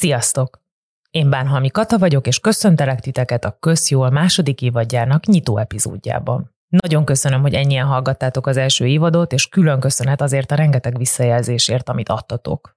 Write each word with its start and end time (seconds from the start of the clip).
Sziasztok! 0.00 0.62
Én 1.10 1.30
Bánhalmi 1.30 1.70
Kata 1.70 1.98
vagyok, 1.98 2.26
és 2.26 2.38
köszöntelek 2.38 3.00
titeket 3.00 3.44
a 3.44 3.56
Közjól 3.60 4.10
második 4.10 4.62
évadjának 4.62 5.26
nyitó 5.26 5.58
epizódjában. 5.58 6.54
Nagyon 6.68 7.04
köszönöm, 7.04 7.40
hogy 7.40 7.54
ennyien 7.54 7.86
hallgattátok 7.86 8.46
az 8.46 8.56
első 8.56 8.86
évadot, 8.86 9.32
és 9.32 9.48
külön 9.48 9.80
köszönet 9.80 10.20
azért 10.20 10.50
a 10.50 10.54
rengeteg 10.54 10.96
visszajelzésért, 10.96 11.88
amit 11.88 12.08
adtatok. 12.08 12.76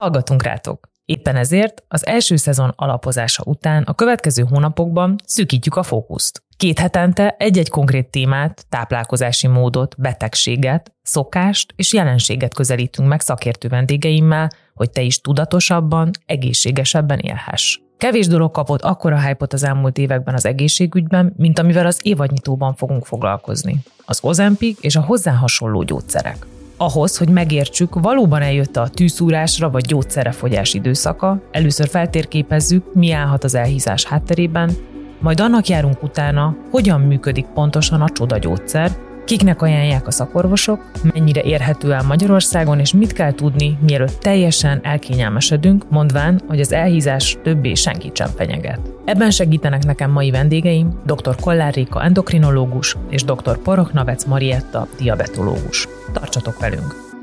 Hallgatunk 0.00 0.42
rátok! 0.42 0.88
Éppen 1.04 1.36
ezért 1.36 1.84
az 1.88 2.06
első 2.06 2.36
szezon 2.36 2.72
alapozása 2.76 3.42
után 3.46 3.82
a 3.82 3.94
következő 3.94 4.42
hónapokban 4.42 5.16
szűkítjük 5.24 5.76
a 5.76 5.82
fókuszt. 5.82 6.42
Két 6.56 6.78
hetente 6.78 7.36
egy-egy 7.38 7.70
konkrét 7.70 8.10
témát, 8.10 8.66
táplálkozási 8.68 9.46
módot, 9.46 9.94
betegséget, 9.98 10.94
szokást 11.02 11.72
és 11.76 11.92
jelenséget 11.92 12.54
közelítünk 12.54 13.08
meg 13.08 13.20
szakértő 13.20 13.68
vendégeimmel, 13.68 14.50
hogy 14.74 14.90
te 14.90 15.02
is 15.02 15.20
tudatosabban, 15.20 16.10
egészségesebben 16.26 17.18
élhess. 17.18 17.78
Kevés 17.96 18.26
dolog 18.26 18.50
kapott 18.50 18.82
akkora 18.82 19.20
hype 19.20 19.46
az 19.48 19.64
elmúlt 19.64 19.98
években 19.98 20.34
az 20.34 20.46
egészségügyben, 20.46 21.32
mint 21.36 21.58
amivel 21.58 21.86
az 21.86 22.00
évadnyitóban 22.02 22.74
fogunk 22.74 23.04
foglalkozni. 23.06 23.76
Az 24.04 24.18
Ozempic 24.22 24.78
és 24.80 24.96
a 24.96 25.00
hozzá 25.00 25.32
hasonló 25.32 25.82
gyógyszerek. 25.82 26.46
Ahhoz, 26.76 27.16
hogy 27.16 27.28
megértsük, 27.28 27.94
valóban 27.94 28.42
eljött 28.42 28.76
a 28.76 28.88
tűszúrásra 28.88 29.70
vagy 29.70 29.84
gyógyszerre 29.84 30.32
fogyás 30.32 30.74
időszaka, 30.74 31.40
először 31.50 31.88
feltérképezzük, 31.88 32.94
mi 32.94 33.12
állhat 33.12 33.44
az 33.44 33.54
elhízás 33.54 34.04
hátterében, 34.04 34.70
majd 35.20 35.40
annak 35.40 35.68
járunk 35.68 36.02
utána, 36.02 36.56
hogyan 36.70 37.00
működik 37.00 37.46
pontosan 37.46 38.00
a 38.00 38.08
csoda 38.08 38.38
gyógyszer, 38.38 38.90
kiknek 39.24 39.62
ajánlják 39.62 40.06
a 40.06 40.10
szakorvosok, 40.10 40.84
mennyire 41.14 41.42
érhető 41.42 41.92
el 41.92 42.02
Magyarországon, 42.02 42.78
és 42.78 42.92
mit 42.92 43.12
kell 43.12 43.32
tudni, 43.32 43.78
mielőtt 43.80 44.20
teljesen 44.20 44.80
elkényelmesedünk, 44.82 45.84
mondván, 45.90 46.40
hogy 46.46 46.60
az 46.60 46.72
elhízás 46.72 47.36
többé 47.42 47.74
senkit 47.74 48.16
sem 48.16 48.28
fenyeget. 48.36 48.80
Ebben 49.04 49.30
segítenek 49.30 49.84
nekem 49.84 50.10
mai 50.10 50.30
vendégeim, 50.30 51.00
dr. 51.06 51.36
Kollár 51.40 51.74
Réka 51.74 52.02
endokrinológus 52.02 52.96
és 53.10 53.24
dr. 53.24 53.58
Poroknavec 53.58 54.24
Marietta 54.24 54.88
diabetológus. 54.98 55.88
Tartsatok 56.12 56.60
velünk! 56.60 57.13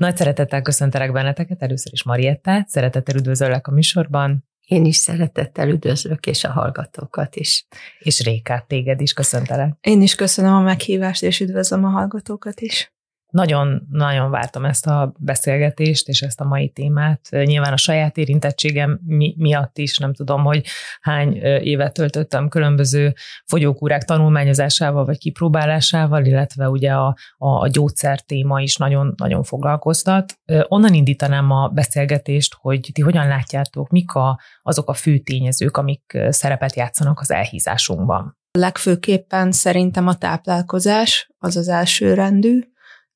Nagy 0.00 0.16
szeretettel 0.16 0.62
köszöntelek 0.62 1.12
benneteket, 1.12 1.62
először 1.62 1.92
is 1.92 2.02
Mariettát, 2.02 2.68
szeretettel 2.68 3.16
üdvözöllek 3.16 3.66
a 3.66 3.70
műsorban. 3.70 4.44
Én 4.66 4.84
is 4.84 4.96
szeretettel 4.96 5.68
üdvözlök, 5.68 6.26
és 6.26 6.44
a 6.44 6.50
hallgatókat 6.50 7.36
is. 7.36 7.66
És 7.98 8.22
Rékát, 8.22 8.66
téged 8.66 9.00
is 9.00 9.12
köszöntelek. 9.12 9.74
Én 9.80 10.02
is 10.02 10.14
köszönöm 10.14 10.54
a 10.54 10.60
meghívást, 10.60 11.22
és 11.22 11.40
üdvözlöm 11.40 11.84
a 11.84 11.88
hallgatókat 11.88 12.60
is. 12.60 12.92
Nagyon-nagyon 13.30 14.30
vártam 14.30 14.64
ezt 14.64 14.86
a 14.86 15.12
beszélgetést 15.18 16.08
és 16.08 16.22
ezt 16.22 16.40
a 16.40 16.44
mai 16.44 16.68
témát. 16.68 17.28
Nyilván 17.30 17.72
a 17.72 17.76
saját 17.76 18.16
érintettségem 18.16 19.00
mi- 19.06 19.34
miatt 19.38 19.78
is, 19.78 19.98
nem 19.98 20.14
tudom, 20.14 20.44
hogy 20.44 20.66
hány 21.00 21.34
évet 21.42 21.92
töltöttem 21.92 22.48
különböző 22.48 23.14
fogyókúrák 23.46 24.04
tanulmányozásával 24.04 25.04
vagy 25.04 25.18
kipróbálásával, 25.18 26.24
illetve 26.24 26.68
ugye 26.68 26.92
a, 26.92 27.16
a, 27.36 27.48
a 27.48 27.68
gyógyszer 27.68 28.20
téma 28.20 28.60
is 28.60 28.76
nagyon-nagyon 28.76 29.42
foglalkoztat. 29.42 30.38
Onnan 30.68 30.94
indítanám 30.94 31.50
a 31.50 31.68
beszélgetést, 31.68 32.56
hogy 32.60 32.90
ti 32.92 33.00
hogyan 33.00 33.26
látjátok, 33.26 33.88
mik 33.90 34.12
a, 34.12 34.40
azok 34.62 34.88
a 34.88 34.94
fő 34.94 35.18
tényezők, 35.18 35.76
amik 35.76 36.18
szerepet 36.28 36.76
játszanak 36.76 37.20
az 37.20 37.30
elhízásunkban. 37.30 38.38
Legfőképpen 38.58 39.52
szerintem 39.52 40.06
a 40.06 40.14
táplálkozás 40.14 41.30
az 41.38 41.56
az 41.56 41.68
első 41.68 42.14
rendű, 42.14 42.60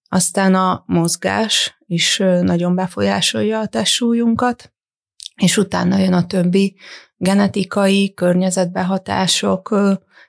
aztán 0.09 0.55
a 0.55 0.83
mozgás 0.87 1.79
is 1.87 2.19
nagyon 2.41 2.75
befolyásolja 2.75 3.61
a 3.61 3.67
testsúlyunkat, 3.67 4.73
és 5.43 5.57
utána 5.57 5.99
jön 5.99 6.13
a 6.13 6.27
többi 6.27 6.77
genetikai, 7.17 8.15
környezetbehatások, 8.15 9.75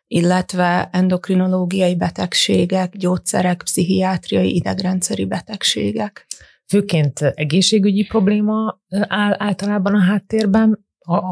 illetve 0.08 0.90
endokrinológiai 0.92 1.96
betegségek, 1.96 2.96
gyógyszerek, 2.98 3.62
pszichiátriai, 3.64 4.56
idegrendszeri 4.56 5.26
betegségek. 5.26 6.28
Főként 6.68 7.22
egészségügyi 7.22 8.06
probléma 8.06 8.82
áll 9.08 9.36
általában 9.38 9.96
a 9.96 10.04
háttérben, 10.04 10.86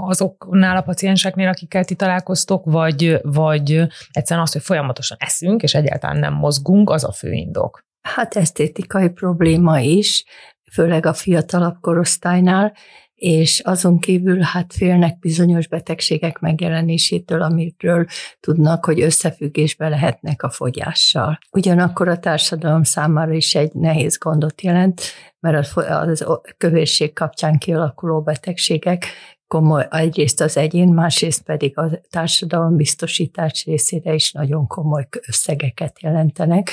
azoknál 0.06 0.78
a 0.78 0.82
pacienseknél, 0.82 1.48
akikkel 1.48 1.86
ti 1.86 1.96
találkoztok, 1.96 2.66
vagy, 2.66 3.20
vagy 3.22 3.88
egyszerűen 4.12 4.46
az, 4.46 4.52
hogy 4.52 4.62
folyamatosan 4.62 5.18
eszünk, 5.20 5.64
és 5.64 5.74
egyáltalán 5.74 6.18
nem 6.18 6.34
mozgunk, 6.34 6.90
az 6.90 7.04
a 7.04 7.12
fő 7.12 7.32
indok. 7.32 7.86
Hát 8.04 8.36
esztétikai 8.36 9.10
probléma 9.10 9.80
is, 9.80 10.24
főleg 10.72 11.06
a 11.06 11.14
fiatalabb 11.14 11.76
korosztálynál, 11.82 12.74
és 13.16 13.60
azon 13.60 14.00
kívül 14.00 14.40
hát 14.40 14.74
félnek 14.74 15.20
bizonyos 15.20 15.68
betegségek 15.68 16.40
megjelenésétől, 16.40 17.42
amiről 17.42 18.06
tudnak, 18.40 18.86
hogy 18.86 19.02
összefüggésbe 19.02 19.90
lehetnek 19.90 20.44
a 20.44 20.50
fogyással. 20.50 21.40
Ugyanakkor 21.52 22.08
a 22.08 22.20
társadalom 22.20 22.84
számára 22.84 23.34
is 23.34 23.56
egy 23.56 23.74
nehéz 23.74 24.18
gondot 24.18 24.62
jelent, 24.62 25.02
mert 25.40 25.78
az 25.78 26.26
kövérség 26.58 27.14
kapcsán 27.14 27.58
kialakuló 27.58 28.22
betegségek 28.22 29.06
komoly, 29.54 29.88
egyrészt 29.92 30.42
az 30.42 30.58
egyén, 30.58 30.88
másrészt 30.88 31.44
pedig 31.44 31.78
a 31.78 31.90
társadalom 32.10 32.76
biztosítás 32.76 33.66
részére 33.66 34.14
is 34.14 34.32
nagyon 34.32 34.68
komoly 34.68 35.08
összegeket 35.28 36.02
jelentenek. 36.02 36.72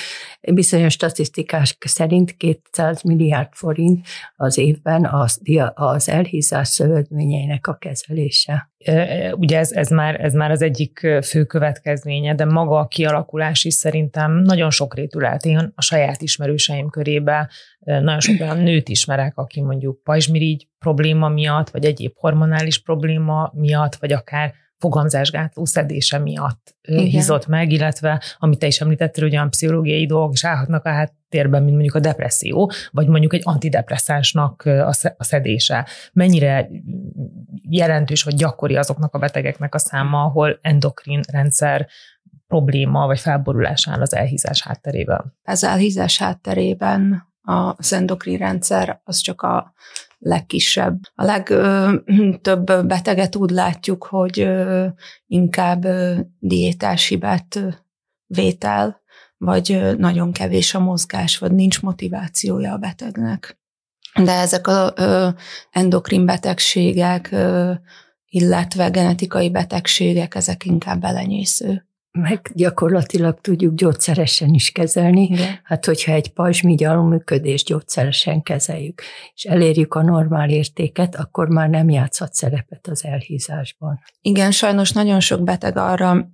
Bizonyos 0.53 0.93
statisztikák 0.93 1.65
szerint 1.79 2.37
200 2.37 3.03
milliárd 3.03 3.49
forint 3.53 4.07
az 4.37 4.59
évben 4.59 5.05
az, 5.05 5.41
az 5.75 6.09
elhízás 6.09 6.69
szövődményeinek 6.69 7.67
a 7.67 7.77
kezelése. 7.77 8.71
Ugye 9.33 9.59
ez, 9.59 9.73
ez, 9.73 9.89
már, 9.89 10.25
ez 10.25 10.33
már 10.33 10.51
az 10.51 10.63
egyik 10.63 11.07
fő 11.23 11.45
következménye, 11.45 12.35
de 12.35 12.45
maga 12.45 12.79
a 12.79 12.87
kialakulás 12.87 13.65
is 13.65 13.75
szerintem 13.75 14.33
nagyon 14.33 14.71
sokrétű 14.71 15.19
lehet. 15.19 15.45
Én 15.45 15.73
a 15.75 15.83
saját 15.83 16.23
ismerőseim 16.23 16.91
körébe 16.91 17.51
nagyon 17.85 18.21
sok 18.21 18.41
olyan 18.41 18.59
nőt 18.59 18.89
ismerek, 18.89 19.39
aki 19.39 19.63
mondjuk 19.63 20.03
pajzsmirigy 20.03 20.69
probléma 20.79 21.29
miatt, 21.29 21.71
vagy 21.71 21.85
egyéb 21.85 22.13
hormonális 22.17 22.79
probléma 22.79 23.51
miatt, 23.55 23.95
vagy 23.95 24.13
akár 24.13 24.55
fogamzásgátló 24.79 25.65
szedése 25.65 26.19
miatt 26.19 26.77
Igen. 26.83 27.05
hízott 27.05 27.47
meg, 27.47 27.73
illetve 27.73 28.23
amit 28.39 28.59
te 28.59 28.67
is 28.67 28.81
említettél, 28.81 29.25
hogy 29.25 29.35
olyan 29.35 29.51
pszichológiai 29.51 30.07
dolgok 30.07 30.33
is 30.33 30.45
állhatnak 30.45 30.85
a 30.85 30.91
háttérben, 30.91 31.63
mint 31.63 31.75
mondjuk 31.75 31.95
a 31.95 32.01
depresszió, 32.01 32.73
vagy 32.91 33.07
mondjuk 33.07 33.35
egy 33.35 33.43
antidepresszánsnak 33.45 34.63
a 35.17 35.25
szedése. 35.25 35.87
Mennyire 36.13 36.69
jelentős 37.69 38.23
vagy 38.23 38.35
gyakori 38.35 38.77
azoknak 38.77 39.15
a 39.15 39.19
betegeknek 39.19 39.75
a 39.75 39.79
száma, 39.79 40.23
ahol 40.23 40.59
endokrin 40.61 41.21
rendszer 41.33 41.89
probléma 42.47 43.07
vagy 43.07 43.21
felborulás 43.21 43.89
áll 43.89 44.01
az 44.01 44.15
elhízás 44.15 44.63
hátterében? 44.63 45.37
Az 45.43 45.65
elhízás 45.65 46.19
hátterében 46.19 47.30
az 47.43 47.93
endokrin 47.93 48.39
rendszer 48.39 49.01
az 49.05 49.19
csak 49.19 49.43
a 49.43 49.73
legkisebb. 50.19 51.01
A 51.15 51.25
legtöbb 51.25 52.73
beteget 52.87 53.37
úgy 53.37 53.51
látjuk, 53.51 54.05
hogy 54.05 54.49
inkább 55.27 55.87
diétás 56.39 57.09
hibát 57.09 57.61
vétel, 58.27 59.01
vagy 59.37 59.97
nagyon 59.99 60.33
kevés 60.33 60.75
a 60.75 60.81
mozgás, 60.81 61.39
vagy 61.39 61.53
nincs 61.53 61.83
motivációja 61.83 62.73
a 62.73 62.79
betegnek. 62.79 63.59
De 64.23 64.33
ezek 64.33 64.67
az 64.67 64.93
endokrin 65.71 66.27
betegségek, 66.27 67.35
illetve 68.29 68.89
genetikai 68.89 69.51
betegségek, 69.51 70.35
ezek 70.35 70.65
inkább 70.65 71.01
belenyésző 71.01 71.90
meg 72.13 72.51
gyakorlatilag 72.55 73.41
tudjuk 73.41 73.75
gyógyszeresen 73.75 74.55
is 74.55 74.71
kezelni. 74.71 75.23
Igen. 75.23 75.61
Hát, 75.63 75.85
hogyha 75.85 76.13
egy 76.13 76.33
pajzsmígy 76.33 76.85
alulműködés 76.85 77.65
gyógyszeresen 77.65 78.43
kezeljük, 78.43 79.03
és 79.35 79.45
elérjük 79.45 79.95
a 79.95 80.03
normál 80.03 80.51
értéket, 80.51 81.17
akkor 81.17 81.49
már 81.49 81.69
nem 81.69 81.89
játszhat 81.89 82.35
szerepet 82.35 82.87
az 82.87 83.05
elhízásban. 83.05 84.01
Igen, 84.21 84.51
sajnos 84.51 84.93
nagyon 84.93 85.21
sok 85.21 85.43
beteg 85.43 85.77
arra 85.77 86.29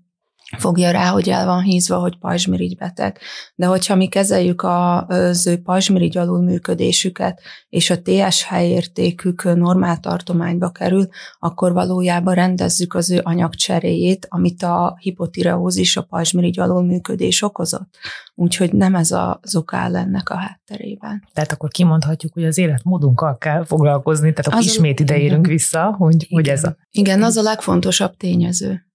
fogja 0.59 0.91
rá, 0.91 1.09
hogy 1.09 1.29
el 1.29 1.47
van 1.47 1.63
hízva, 1.63 1.99
hogy 1.99 2.19
pajzsmirigy 2.19 2.77
beteg. 2.77 3.19
De 3.55 3.67
hogyha 3.67 3.95
mi 3.95 4.09
kezeljük 4.09 4.63
az 4.63 5.47
ő 5.47 5.63
pajzsmirigy 5.63 6.19
alulműködésüket, 6.19 7.41
és 7.69 7.91
a 7.91 8.03
TSH 8.03 8.53
értékük 8.63 9.45
normál 9.45 10.01
tartományba 10.01 10.71
kerül, 10.71 11.09
akkor 11.39 11.73
valójában 11.73 12.35
rendezzük 12.35 12.95
az 12.95 13.11
ő 13.11 13.21
anyagcseréjét, 13.23 14.27
amit 14.31 14.63
a 14.63 14.97
hipotireózis, 15.01 15.97
a 15.97 16.03
pajzsmirigy 16.03 16.59
alulműködés 16.59 17.43
okozott. 17.43 17.97
Úgyhogy 18.35 18.73
nem 18.73 18.95
ez 18.95 19.11
az 19.11 19.57
oka 19.57 19.77
áll 19.77 19.97
ennek 19.97 20.31
a 20.31 20.37
hátterében. 20.37 21.29
Tehát 21.33 21.53
akkor 21.53 21.69
kimondhatjuk, 21.71 22.33
hogy 22.33 22.45
az 22.45 22.59
életmódunkkal 22.59 23.39
kell 23.39 23.65
foglalkozni, 23.65 24.33
tehát 24.33 24.47
akkor 24.47 24.59
az 24.59 24.67
ismét 24.67 25.01
ide 25.01 25.19
érünk 25.19 25.47
vissza, 25.47 25.95
hogy, 25.99 26.27
hogy 26.31 26.49
ez 26.49 26.65
a... 26.65 26.77
Igen, 26.91 27.23
az 27.23 27.37
a 27.37 27.43
legfontosabb 27.43 28.17
tényező. 28.17 28.86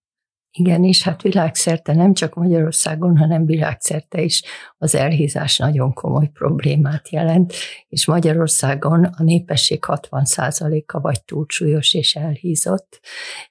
Igen, 0.54 0.84
és 0.84 1.04
hát 1.04 1.22
világszerte, 1.22 1.94
nem 1.94 2.14
csak 2.14 2.34
Magyarországon, 2.34 3.18
hanem 3.18 3.46
világszerte 3.46 4.22
is 4.22 4.44
az 4.78 4.96
elhízás 4.96 5.58
nagyon 5.58 5.94
komoly 5.94 6.28
problémát 6.34 7.10
jelent, 7.10 7.54
és 7.88 8.06
Magyarországon 8.06 9.04
a 9.04 9.24
népesség 9.24 9.80
60%-a 9.88 11.00
vagy 11.00 11.24
túlsúlyos 11.24 11.94
és 11.94 12.16
elhízott, 12.16 13.00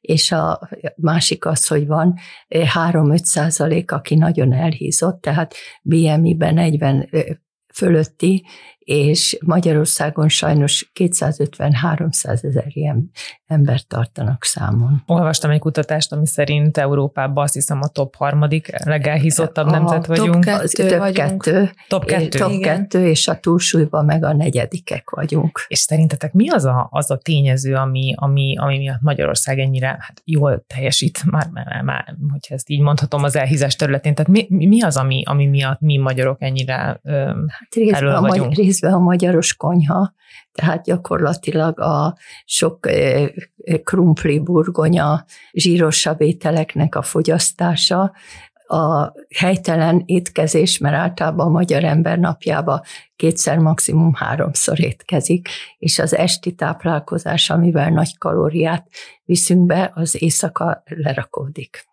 és 0.01 0.33
a 0.33 0.69
másik 0.97 1.47
az, 1.47 1.67
hogy 1.67 1.87
van 1.87 2.15
3-5%, 2.49 3.87
aki 3.87 4.15
nagyon 4.15 4.53
elhízott, 4.53 5.21
tehát 5.21 5.55
BMI-ben 5.83 6.55
40 6.55 7.09
fölötti, 7.75 8.45
és 8.85 9.39
Magyarországon 9.45 10.29
sajnos 10.29 10.91
250-300 11.01 12.45
ezer 12.45 12.67
ilyen 12.67 13.11
embert 13.47 13.87
tartanak 13.87 14.45
számon. 14.45 15.03
Olvastam 15.07 15.51
egy 15.51 15.59
kutatást, 15.59 16.13
ami 16.13 16.27
szerint 16.27 16.77
Európában 16.77 17.45
azt 17.45 17.55
hiszem 17.55 17.81
a 17.83 17.89
top 17.89 18.15
harmadik 18.15 18.85
legelhízottabb 18.85 19.67
a 19.67 19.71
nemzet 19.71 20.07
vagyunk. 20.07 20.45
Top 20.45 20.45
kettő 20.45 20.87
több 20.87 20.99
vagyunk. 20.99 21.43
kettő. 21.43 21.71
Top 21.89 22.05
kettő. 22.05 22.39
Top 22.39 22.51
Igen. 22.51 22.77
kettő, 22.77 23.07
és 23.07 23.29
a 23.29 23.41
túlsúlyban 23.41 24.05
meg 24.05 24.25
a 24.25 24.33
negyedikek 24.33 25.11
vagyunk. 25.11 25.65
És 25.69 25.79
szerintetek 25.79 26.33
mi 26.33 26.49
az 26.49 26.65
a, 26.65 26.89
az 26.91 27.11
a 27.11 27.17
tényező, 27.17 27.75
ami, 27.75 28.15
ami, 28.17 28.57
ami 28.59 28.79
miatt 28.79 29.01
Magyarország 29.01 29.59
ennyire 29.59 29.87
hát 29.87 30.23
jól 30.25 30.65
teljesít, 30.67 31.25
már, 31.31 31.49
már, 31.53 31.83
már, 31.83 32.15
hogyha 32.31 32.55
ezt 32.55 32.71
így 32.71 32.81
mondhatom, 32.81 33.23
az 33.23 33.37
elhízás 33.37 33.77
területén? 33.77 34.15
Tehát 34.15 34.31
mi, 34.31 34.67
mi 34.67 34.83
az, 34.83 34.97
ami, 34.97 35.23
ami 35.27 35.47
miatt 35.47 35.81
mi 35.81 35.97
magyarok 35.97 36.43
ennyire 36.43 36.75
hát 36.75 37.75
részben 37.75 38.15
a, 38.15 38.21
vagyunk? 38.21 38.55
Részben 38.81 39.01
a 39.01 39.05
magyaros 39.05 39.55
konyha, 39.57 40.13
tehát 40.53 40.85
gyakorlatilag 40.85 41.81
a 41.81 42.17
sok 42.45 42.89
krumpli, 43.85 44.39
burgonya, 44.39 45.25
zsírosabb 45.53 46.21
ételeknek 46.21 46.95
a 46.95 47.03
fogyasztása, 47.03 48.13
a 48.67 49.13
helytelen 49.37 50.03
étkezés, 50.07 50.79
mert 50.79 50.95
általában 50.95 51.47
a 51.47 51.51
magyar 51.51 51.85
ember 51.85 52.19
napjába 52.19 52.83
kétszer, 53.17 53.59
maximum 53.59 54.15
háromszor 54.15 54.81
étkezik, 54.81 55.49
és 55.79 55.99
az 55.99 56.15
esti 56.15 56.55
táplálkozás, 56.55 57.51
amivel 57.51 57.91
nagy 57.91 58.19
kalóriát 58.19 58.89
viszünk 59.25 59.67
be, 59.67 59.91
az 59.95 60.23
éjszaka 60.23 60.83
lerakódik 60.85 61.90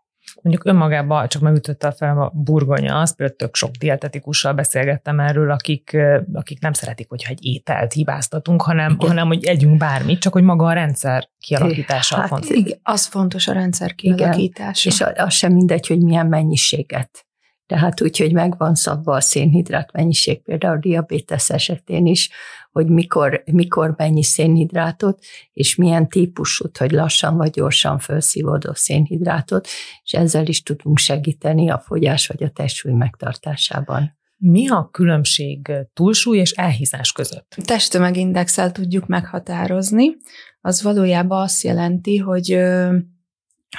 mondjuk 0.48 0.66
önmagában 0.66 1.28
csak 1.28 1.42
megütötte 1.42 1.92
fel 1.92 2.22
a 2.22 2.32
burgonya, 2.34 3.00
az 3.00 3.16
például 3.16 3.38
tök 3.38 3.56
sok 3.56 3.72
dietetikussal 3.72 4.54
beszélgettem 4.54 5.20
erről, 5.20 5.52
akik, 5.52 5.98
akik 6.34 6.62
nem 6.62 6.74
szeretik, 6.74 7.10
hogyha 7.10 7.32
egy 7.32 7.46
ételt 7.46 7.94
hibáztatunk, 7.94 8.62
hanem, 8.62 8.98
hanem 9.00 9.28
hogy 9.28 9.46
együnk 9.46 9.78
bármit, 9.78 10.20
csak 10.20 10.34
hogy 10.34 10.44
maga 10.44 10.66
a 10.66 10.74
rendszer 10.74 11.30
kialakítása 11.40 12.16
hát, 12.16 12.28
fontos. 12.28 12.50
Igen, 12.50 12.78
az 12.84 13.06
fontos 13.06 13.48
a 13.48 13.54
rendszer 13.54 13.96
kialakítása. 13.96 14.90
Igen, 14.90 15.14
és 15.14 15.22
az 15.22 15.34
sem 15.34 15.54
mindegy, 15.54 15.88
hogy 15.88 16.00
milyen 16.00 16.28
mennyiséget 16.28 17.27
tehát 17.68 18.02
úgy, 18.02 18.18
hogy 18.18 18.34
megvan 18.34 18.76
szabva 18.76 19.16
a 19.16 19.22
szénhidrát 19.22 19.92
mennyiség, 19.92 20.42
például 20.42 20.76
a 20.76 20.80
diabétesz 20.80 21.50
esetén 21.50 22.06
is, 22.06 22.30
hogy 22.72 22.88
mikor, 22.88 23.44
mikor 23.52 23.94
mennyi 23.98 24.24
szénhidrátot, 24.24 25.24
és 25.54 25.76
milyen 25.76 26.10
típusút, 26.10 26.78
hogy 26.78 26.92
lassan 26.92 27.38
vagy 27.38 27.50
gyorsan 27.50 28.00
felszívódó 28.00 28.74
szénhidrátot, 28.74 29.68
és 30.04 30.14
ezzel 30.14 30.48
is 30.48 30.64
tudunk 30.64 30.98
segíteni 30.98 31.70
a 31.70 31.80
fogyás 31.80 32.28
vagy 32.28 32.44
a 32.44 32.50
testsúly 32.50 32.94
megtartásában. 32.94 34.18
Mi 34.40 34.70
a 34.70 34.90
különbség 34.92 35.72
túlsúly 35.94 36.38
és 36.38 36.52
elhízás 36.52 37.12
között? 37.12 37.56
Testtömegindexel 37.66 38.72
tudjuk 38.72 39.08
meghatározni. 39.08 40.16
Az 40.62 40.84
valójában 40.84 41.42
azt 41.42 41.64
jelenti, 41.64 42.18
hogy 42.18 42.60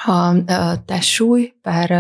a 0.07 0.85
testsúly 0.85 1.55
per 1.63 1.91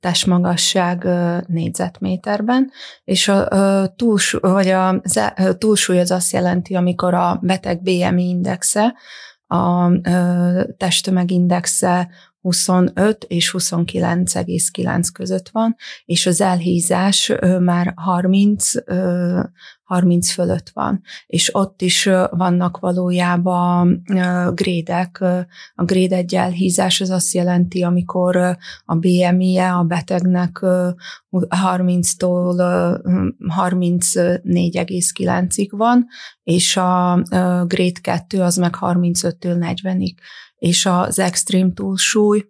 testmagasság 0.00 1.08
négyzetméterben, 1.46 2.70
és 3.04 3.28
a 3.28 3.94
túlsúly, 3.96 4.40
vagy 4.40 4.68
a 4.68 5.00
túlsúly 5.58 5.98
az 6.00 6.10
azt 6.10 6.32
jelenti, 6.32 6.74
amikor 6.74 7.14
a 7.14 7.38
beteg 7.42 7.82
BMI 7.82 8.28
indexe, 8.28 8.94
a 9.46 9.90
testtömegindexe 10.76 12.08
25 12.40 13.24
és 13.24 13.54
29,9 13.58 15.08
között 15.12 15.48
van, 15.48 15.76
és 16.04 16.26
az 16.26 16.40
elhízás 16.40 17.32
már 17.60 17.92
30, 17.96 18.70
30 19.90 20.30
fölött 20.30 20.68
van. 20.68 21.02
És 21.26 21.54
ott 21.54 21.82
is 21.82 22.04
vannak 22.30 22.78
valójában 22.78 24.02
grédek. 24.54 25.24
A 25.74 25.84
gréd 25.84 26.12
egy 26.12 26.34
elhízás 26.34 27.00
az 27.00 27.10
azt 27.10 27.32
jelenti, 27.32 27.82
amikor 27.82 28.36
a 28.84 28.94
BMI-je 28.94 29.72
a 29.72 29.82
betegnek 29.82 30.58
30-tól 31.30 32.54
34,9-ig 33.60 35.68
van, 35.70 36.06
és 36.42 36.76
a 36.76 37.22
gréd 37.66 38.00
2 38.00 38.42
az 38.42 38.56
meg 38.56 38.76
35-től 38.80 39.76
40-ig 39.82 40.14
és 40.56 40.86
az 40.86 41.18
extrém 41.18 41.72
túlsúly 41.72 42.44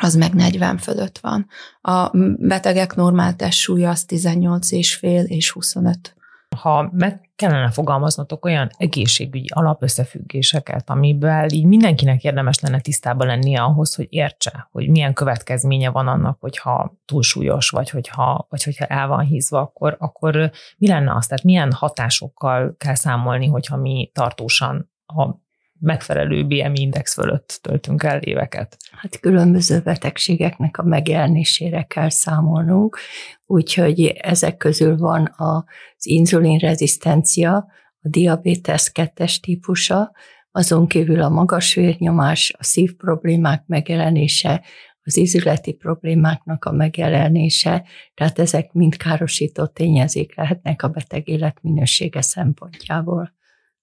az 0.00 0.14
meg 0.14 0.34
40 0.34 0.78
fölött 0.78 1.18
van. 1.18 1.46
A 1.80 2.10
betegek 2.38 2.94
normál 2.94 3.36
testsúlya 3.36 3.90
az 3.90 4.04
18,5 4.08 5.26
és 5.26 5.50
25. 5.50 6.14
Ha 6.54 6.88
meg 6.92 7.30
kellene 7.36 7.70
fogalmaznotok 7.70 8.44
olyan 8.44 8.70
egészségügyi 8.76 9.48
alapösszefüggéseket, 9.52 10.90
amiben 10.90 11.48
így 11.48 11.64
mindenkinek 11.64 12.24
érdemes 12.24 12.60
lenne 12.60 12.80
tisztában 12.80 13.26
lennie 13.26 13.62
ahhoz, 13.62 13.94
hogy 13.94 14.06
értse, 14.10 14.68
hogy 14.70 14.88
milyen 14.88 15.12
következménye 15.12 15.90
van 15.90 16.08
annak, 16.08 16.40
hogyha 16.40 16.94
túlsúlyos, 17.04 17.70
vagy 17.70 17.90
hogyha, 17.90 18.46
vagy 18.50 18.62
hogyha 18.62 18.84
el 18.84 19.06
van 19.06 19.24
hízva, 19.24 19.60
akkor, 19.60 19.96
akkor 19.98 20.50
mi 20.76 20.88
lenne 20.88 21.14
az? 21.14 21.26
Tehát 21.26 21.44
milyen 21.44 21.72
hatásokkal 21.72 22.74
kell 22.78 22.94
számolni, 22.94 23.46
hogyha 23.46 23.76
mi 23.76 24.10
tartósan 24.12 24.90
a 25.06 25.43
megfelelő 25.84 26.44
BMI 26.44 26.80
index 26.80 27.14
fölött 27.14 27.58
töltünk 27.62 28.02
el 28.02 28.18
éveket? 28.18 28.76
Hát 28.90 29.20
különböző 29.20 29.80
betegségeknek 29.80 30.78
a 30.78 30.82
megjelenésére 30.82 31.82
kell 31.82 32.10
számolnunk, 32.10 32.98
úgyhogy 33.46 34.06
ezek 34.06 34.56
közül 34.56 34.96
van 34.96 35.34
az 35.36 36.06
inzulinrezisztencia, 36.06 37.66
a 38.00 38.08
diabetes 38.08 38.92
kettes 38.92 39.40
típusa, 39.40 40.12
azon 40.50 40.86
kívül 40.86 41.22
a 41.22 41.28
magas 41.28 41.74
vérnyomás, 41.74 42.54
a 42.58 42.64
szívproblémák 42.64 43.66
megjelenése, 43.66 44.62
az 45.02 45.16
ízületi 45.16 45.72
problémáknak 45.72 46.64
a 46.64 46.72
megjelenése, 46.72 47.84
tehát 48.14 48.38
ezek 48.38 48.72
mind 48.72 48.96
károsító 48.96 49.66
tényezék 49.66 50.36
lehetnek 50.36 50.82
a 50.82 50.88
beteg 50.88 51.28
életminősége 51.28 52.20
szempontjából 52.20 53.34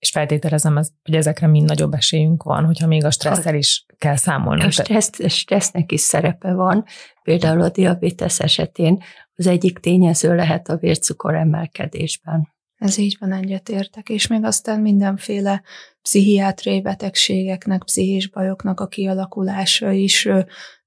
és 0.02 0.10
feltételezem, 0.10 0.76
hogy 1.04 1.16
ezekre 1.16 1.48
mind 1.48 1.68
nagyobb 1.68 1.94
esélyünk 1.94 2.44
van, 2.44 2.66
hogyha 2.66 2.88
még 2.88 3.06
a 3.06 3.12
stresszel 3.12 3.56
is 3.56 3.86
kell 3.98 4.16
számolni. 4.16 4.64
A 4.64 4.72
stressz, 4.72 5.30
stressznek 5.30 5.92
is 5.92 6.02
szerepe 6.02 6.54
van, 6.54 6.86
például 7.24 7.62
a 7.62 7.70
diabetes 7.70 8.40
esetén 8.40 9.04
az 9.36 9.48
egyik 9.48 9.80
tényező 9.80 10.36
lehet 10.36 10.70
a 10.70 10.78
vércukor 10.78 11.36
emelkedésben. 11.36 12.54
Ez 12.76 12.98
így 12.98 13.18
van, 13.20 13.32
egyetértek, 13.32 14.10
és 14.10 14.28
még 14.28 14.44
aztán 14.44 14.80
mindenféle 14.80 15.62
pszichiátriai 16.02 16.82
betegségeknek, 16.82 17.84
pszichés 17.84 18.30
bajoknak 18.30 18.80
a 18.80 18.88
kialakulása 18.88 19.92
is, 19.92 20.28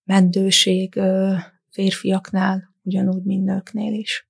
meddőség 0.04 1.00
férfiaknál, 1.71 2.75
ugyanúgy, 2.83 3.23
mint 3.23 3.44
nőknél 3.44 3.92
is. 3.92 4.28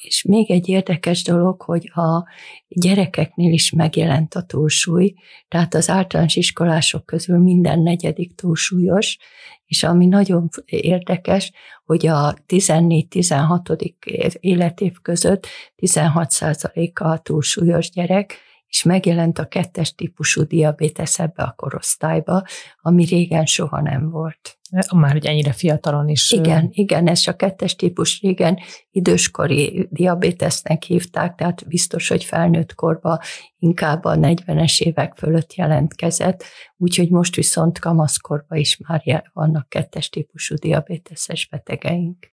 És 0.00 0.22
még 0.22 0.50
egy 0.50 0.68
érdekes 0.68 1.22
dolog, 1.22 1.62
hogy 1.62 1.90
a 1.94 2.24
gyerekeknél 2.68 3.52
is 3.52 3.70
megjelent 3.70 4.34
a 4.34 4.42
túlsúly, 4.42 5.14
tehát 5.48 5.74
az 5.74 5.88
általános 5.88 6.36
iskolások 6.36 7.06
közül 7.06 7.38
minden 7.38 7.80
negyedik 7.80 8.34
túlsúlyos, 8.34 9.18
és 9.66 9.82
ami 9.82 10.06
nagyon 10.06 10.48
érdekes, 10.64 11.52
hogy 11.84 12.06
a 12.06 12.34
14-16. 12.48 13.94
életév 14.40 14.92
között 15.02 15.46
16%-a 15.76 17.04
a 17.04 17.18
túlsúlyos 17.18 17.90
gyerek, 17.90 18.38
és 18.70 18.82
megjelent 18.82 19.38
a 19.38 19.46
kettes 19.46 19.94
típusú 19.94 20.42
diabétesz 20.42 21.18
ebbe 21.18 21.42
a 21.42 21.54
korosztályba, 21.56 22.44
ami 22.80 23.04
régen 23.04 23.46
soha 23.46 23.80
nem 23.80 24.10
volt. 24.10 24.58
Már, 24.94 25.12
hogy 25.12 25.26
ennyire 25.26 25.52
fiatalon 25.52 26.08
is. 26.08 26.32
Igen, 26.32 26.68
igen, 26.72 27.06
ez 27.06 27.26
a 27.26 27.36
kettes 27.36 27.76
típus 27.76 28.20
régen 28.20 28.58
időskori 28.90 29.88
diabétesznek 29.90 30.82
hívták, 30.82 31.34
tehát 31.34 31.68
biztos, 31.68 32.08
hogy 32.08 32.24
felnőtt 32.24 32.74
korban 32.74 33.18
inkább 33.58 34.04
a 34.04 34.14
40-es 34.14 34.80
évek 34.80 35.14
fölött 35.16 35.54
jelentkezett, 35.54 36.44
úgyhogy 36.76 37.10
most 37.10 37.36
viszont 37.36 37.78
kamaszkorban 37.78 38.58
is 38.58 38.76
már 38.76 39.30
vannak 39.32 39.68
kettes 39.68 40.08
típusú 40.08 40.54
diabéteses 40.54 41.48
betegeink. 41.48 42.32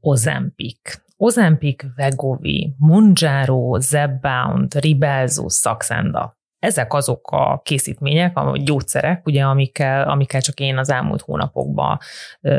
Ozempik. 0.00 1.08
Ozempik, 1.22 1.86
Vegovi, 1.96 2.74
Munjaro, 2.78 3.80
Zepbound, 3.80 4.74
Ribelzo, 4.74 5.48
Saxenda. 5.48 6.38
ezek 6.58 6.92
azok 6.92 7.30
a 7.30 7.60
készítmények, 7.64 8.36
a 8.38 8.56
gyógyszerek, 8.56 9.26
ugye, 9.26 9.44
amikkel, 9.44 10.08
amikkel 10.08 10.40
csak 10.40 10.60
én 10.60 10.78
az 10.78 10.90
elmúlt 10.90 11.20
hónapokban 11.20 11.98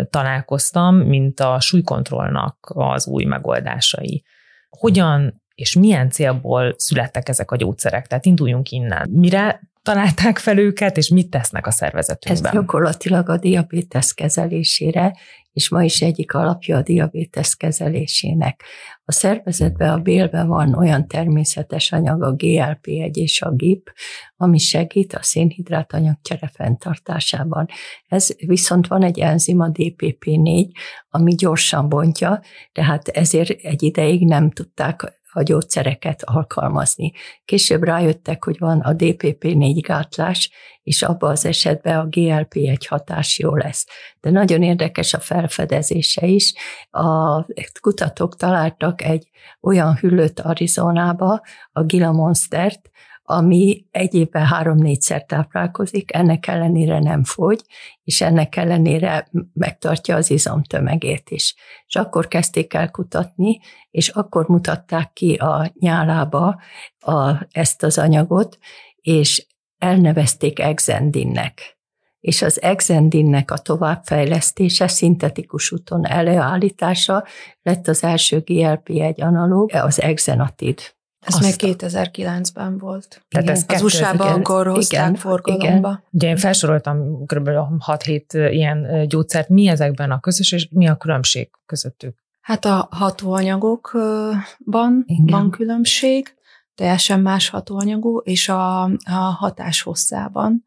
találkoztam, 0.10 0.96
mint 0.96 1.40
a 1.40 1.60
súlykontrollnak 1.60 2.72
az 2.76 3.08
új 3.08 3.24
megoldásai. 3.24 4.24
Hogyan 4.70 5.42
és 5.56 5.76
milyen 5.76 6.10
célból 6.10 6.74
születtek 6.78 7.30
ezek 7.30 7.52
a 7.52 7.56
gyógyszerek? 7.56 8.08
Tehát 8.08 8.26
induljunk 8.26 8.70
innen. 8.70 9.10
Mire 9.10 9.62
találták 9.82 10.38
fel 10.38 10.58
őket, 10.58 10.98
és 10.98 11.10
mit 11.10 11.30
tesznek 11.30 11.68
a 11.68 11.72
szervezetünkben? 11.72 12.52
Ez 12.52 12.60
gyakorlatilag 12.60 13.30
a 13.30 13.38
diabétesz 13.38 14.12
kezelésére, 14.12 15.14
és 15.54 15.70
ma 15.70 15.84
is 15.84 16.02
egyik 16.02 16.34
alapja 16.34 16.78
a 16.78 16.82
diabétesz 16.82 17.54
kezelésének. 17.54 18.64
A 19.06 19.12
szervezetben, 19.12 19.90
a 19.90 19.98
bélben 19.98 20.48
van 20.48 20.74
olyan 20.74 21.08
természetes 21.08 21.92
anyag, 21.92 22.24
a 22.24 22.36
GLP-1 22.36 23.14
és 23.14 23.42
a 23.42 23.52
GIP, 23.52 23.92
ami 24.36 24.58
segít 24.58 25.14
a 25.14 25.24
szénhidrát 25.24 25.94
anyagcsere 25.94 26.52
fenntartásában. 26.54 27.68
Ez 28.08 28.28
viszont 28.46 28.88
van 28.88 29.04
egy 29.04 29.20
enzim, 29.20 29.60
a 29.60 29.72
DPP4, 29.72 30.70
ami 31.10 31.36
gyorsan 31.36 31.90
bontja, 31.90 32.42
tehát 32.72 33.08
ezért 33.08 33.50
egy 33.50 33.84
ideig 33.84 34.26
nem 34.28 34.52
tudták 34.52 35.21
a 35.34 35.42
gyógyszereket 35.42 36.24
alkalmazni. 36.24 37.12
Később 37.46 37.84
rájöttek, 37.84 38.44
hogy 38.44 38.60
van 38.60 38.80
a 38.80 38.96
DPP4 38.96 39.80
gátlás, 39.88 40.52
és 40.84 41.02
abban 41.02 41.32
az 41.32 41.46
esetben 41.46 42.00
a 42.00 42.08
GLP1 42.08 42.86
hatás 42.90 43.40
jó 43.40 43.56
lesz. 43.56 43.86
De 44.20 44.30
nagyon 44.30 44.64
érdekes 44.64 45.14
a 45.14 45.20
felfedezése 45.20 46.26
is. 46.26 46.54
A 46.90 47.42
kutatók 47.82 48.36
találtak 48.36 49.02
egy 49.02 49.30
olyan 49.62 49.96
hüllőt 49.96 50.40
Arizonába, 50.40 51.42
a 51.72 51.84
Gila 51.84 52.12
Monstert, 52.12 52.90
ami 53.24 53.86
egy 53.92 54.14
évben 54.14 54.46
három-négyszer 54.46 55.26
táplálkozik, 55.26 56.14
ennek 56.14 56.48
ellenére 56.48 57.00
nem 57.00 57.24
fogy, 57.24 57.62
és 58.04 58.22
ennek 58.22 58.56
ellenére 58.56 59.28
megtartja 59.54 60.16
az 60.16 60.30
izomtömegét 60.30 61.30
is. 61.30 61.56
És 61.86 61.96
akkor 61.96 62.28
kezdték 62.28 62.74
el 62.74 62.92
kutatni, 62.92 63.60
és 63.92 64.10
akkor 64.10 64.48
mutatták 64.48 65.14
ki 65.14 65.34
a 65.34 65.72
nyálába 65.80 66.62
a, 67.00 67.48
ezt 67.52 67.84
az 67.84 67.98
anyagot, 67.98 68.58
és 68.96 69.46
elnevezték 69.78 70.60
exendinnek 70.60 71.80
és 72.22 72.42
az 72.42 72.62
exendinnek 72.62 73.52
a 73.52 73.58
továbbfejlesztése, 73.58 74.88
szintetikus 74.88 75.72
úton 75.72 76.06
előállítása 76.06 77.26
lett 77.62 77.88
az 77.88 78.04
első 78.04 78.44
GLP-1 78.46 79.22
analóg, 79.22 79.74
az 79.74 80.02
exenatid. 80.02 80.80
Ez 81.22 81.36
Azt 81.36 81.62
még 81.62 81.76
2009-ben 81.78 82.78
volt. 82.78 83.26
Tehát 83.30 83.48
igen. 83.48 83.56
ez 83.56 83.66
az 83.68 83.82
USA-ban 83.82 84.28
akkor 84.28 84.68
hozták 84.68 85.02
igen, 85.02 85.16
forgalomba. 85.16 85.90
Igen. 85.90 86.04
Ugye 86.12 86.28
én 86.28 86.38
felsoroltam 86.38 87.26
kb. 87.26 87.50
6-7 87.88 88.50
ilyen 88.52 89.08
gyógyszert. 89.08 89.50
Mi 89.50 89.68
ezekben 89.68 90.12
a 90.12 90.20
közös, 90.20 90.52
és 90.52 90.68
mi 90.72 90.88
a 90.88 90.96
különbség 90.96 91.50
közöttük? 91.66 92.16
Hát 92.42 92.66
a 92.66 92.88
hatóanyagokban 92.92 95.04
igen. 95.06 95.26
van 95.26 95.52
különbség, 95.52 96.34
teljesen 96.76 97.20
más 97.20 97.50
hatóanyagú, 97.50 98.18
és 98.18 98.50
a, 98.50 98.84
a 98.84 99.36
hatás 99.38 99.82
hosszában, 99.82 100.66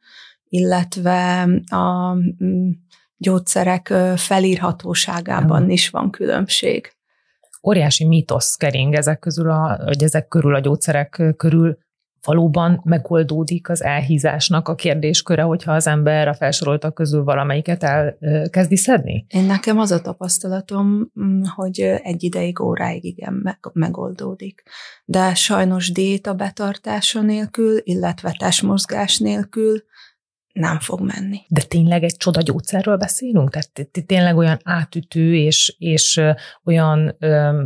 illetve 0.48 1.48
a 1.70 2.14
mm, 2.14 2.70
gyógyszerek 3.16 3.94
felírhatóságában 4.16 5.70
is 5.70 5.90
van 5.90 6.10
különbség 6.10 6.93
óriási 7.66 8.06
mítosz 8.06 8.54
kering 8.54 8.94
ezek 8.94 9.18
közül, 9.18 9.50
a, 9.50 9.80
hogy 9.84 10.02
ezek 10.02 10.28
körül 10.28 10.54
a 10.54 10.60
gyógyszerek 10.60 11.22
körül 11.36 11.78
valóban 12.24 12.80
megoldódik 12.84 13.68
az 13.68 13.82
elhízásnak 13.82 14.68
a 14.68 14.74
kérdésköre, 14.74 15.42
hogyha 15.42 15.72
az 15.72 15.86
ember 15.86 16.28
a 16.28 16.34
felsoroltak 16.34 16.94
közül 16.94 17.24
valamelyiket 17.24 17.82
elkezdi 17.82 18.76
szedni? 18.76 19.26
Én 19.28 19.44
nekem 19.44 19.78
az 19.78 19.90
a 19.90 20.00
tapasztalatom, 20.00 21.10
mm, 21.20 21.42
hogy 21.54 21.80
egy 21.80 22.22
ideig, 22.22 22.60
óráig 22.60 23.04
igen 23.04 23.58
megoldódik. 23.72 24.62
De 25.04 25.34
sajnos 25.34 25.92
diéta 25.92 26.34
betartása 26.34 27.20
nélkül, 27.20 27.78
illetve 27.82 28.34
testmozgás 28.38 29.18
nélkül 29.18 29.82
nem 30.54 30.78
fog 30.78 31.00
menni. 31.00 31.40
De 31.48 31.62
tényleg 31.62 32.02
egy 32.02 32.16
csoda 32.16 32.40
gyógyszerről 32.40 32.96
beszélünk? 32.96 33.50
Tehát 33.50 33.90
tényleg 34.06 34.36
olyan 34.36 34.58
átütő 34.62 35.34
és, 35.34 35.76
és 35.78 36.20
olyan 36.64 37.16
ö, 37.18 37.62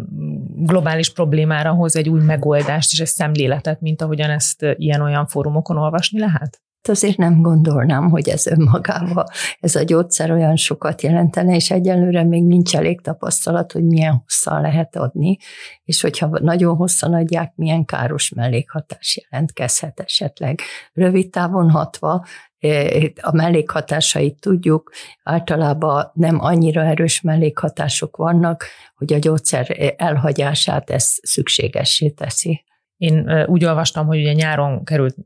globális 0.56 1.12
problémára 1.12 1.72
hoz 1.72 1.96
egy 1.96 2.08
új 2.08 2.20
megoldást 2.20 2.92
és 2.92 3.00
egy 3.00 3.06
szemléletet, 3.06 3.80
mint 3.80 4.02
ahogyan 4.02 4.30
ezt 4.30 4.66
ilyen-olyan 4.76 5.26
fórumokon 5.26 5.76
olvasni 5.76 6.18
lehet? 6.18 6.60
azért 6.88 7.16
nem 7.16 7.42
gondolnám, 7.42 8.10
hogy 8.10 8.28
ez 8.28 8.46
önmagában, 8.46 9.24
ez 9.60 9.74
a 9.74 9.82
gyógyszer 9.82 10.30
olyan 10.30 10.56
sokat 10.56 11.02
jelentene, 11.02 11.54
és 11.54 11.70
egyelőre 11.70 12.24
még 12.24 12.44
nincs 12.44 12.76
elég 12.76 13.00
tapasztalat, 13.00 13.72
hogy 13.72 13.84
milyen 13.84 14.22
hosszan 14.22 14.60
lehet 14.60 14.96
adni, 14.96 15.36
és 15.84 16.00
hogyha 16.00 16.38
nagyon 16.40 16.76
hosszan 16.76 17.14
adják, 17.14 17.52
milyen 17.54 17.84
káros 17.84 18.30
mellékhatás 18.30 19.26
jelentkezhet 19.30 20.00
esetleg. 20.00 20.60
Rövid 20.92 21.30
távon 21.30 21.70
hatva 21.70 22.24
a 23.20 23.32
mellékhatásait 23.32 24.40
tudjuk, 24.40 24.92
általában 25.22 26.10
nem 26.14 26.40
annyira 26.40 26.84
erős 26.84 27.20
mellékhatások 27.20 28.16
vannak, 28.16 28.64
hogy 28.94 29.12
a 29.12 29.18
gyógyszer 29.18 29.94
elhagyását 29.96 30.90
ez 30.90 31.18
szükségessé 31.22 32.08
teszi. 32.08 32.64
Én 32.96 33.44
úgy 33.46 33.64
olvastam, 33.64 34.06
hogy 34.06 34.18
ugye 34.18 34.32
nyáron 34.32 34.84
került 34.84 35.16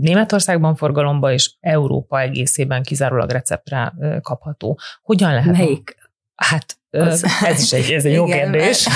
Németországban 0.00 0.76
forgalomba, 0.76 1.32
és 1.32 1.54
Európa 1.60 2.20
egészében 2.20 2.82
kizárólag 2.82 3.30
receptre 3.30 3.94
kapható. 4.22 4.78
Hogyan 5.02 5.32
lehet? 5.32 5.56
Melyik? 5.56 5.96
Hát 6.34 6.77
az, 6.90 7.24
ez 7.44 7.62
is 7.62 7.72
egy, 7.72 7.90
ez 7.90 8.04
egy 8.04 8.12
jó 8.12 8.26
igen, 8.26 8.38
kérdés, 8.38 8.86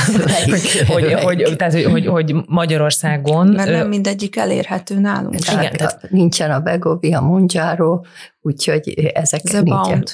hogy, 0.92 1.12
hogy, 1.12 1.54
tehát, 1.56 1.72
hogy, 1.72 1.84
hogy, 1.84 2.06
hogy 2.06 2.34
Magyarországon... 2.46 3.46
Mert 3.46 3.70
nem 3.70 3.88
mindegyik 3.88 4.36
elérhető 4.36 4.98
nálunk. 4.98 5.34
Tehát, 5.34 5.62
igen, 5.62 5.76
tehát 5.76 6.10
nincsen 6.10 6.50
a 6.50 6.60
Begovi, 6.60 7.12
a 7.12 7.20
Monjaro, 7.20 8.00
úgyhogy 8.40 8.88
ezek, 9.14 9.42
nincsen, 9.42 10.04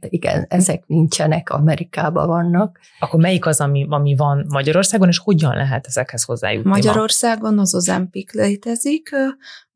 igen, 0.00 0.46
ezek 0.48 0.82
nincsenek, 0.86 1.50
Amerikában 1.50 2.26
vannak. 2.26 2.78
Akkor 3.00 3.20
melyik 3.20 3.46
az, 3.46 3.60
ami, 3.60 3.86
ami 3.88 4.14
van 4.16 4.46
Magyarországon, 4.48 5.08
és 5.08 5.18
hogyan 5.18 5.54
lehet 5.54 5.86
ezekhez 5.86 6.22
hozzájutni 6.22 6.70
Magyarországon 6.70 7.58
az 7.58 7.74
az 7.74 7.88
Empik 7.88 8.32
létezik, 8.32 9.10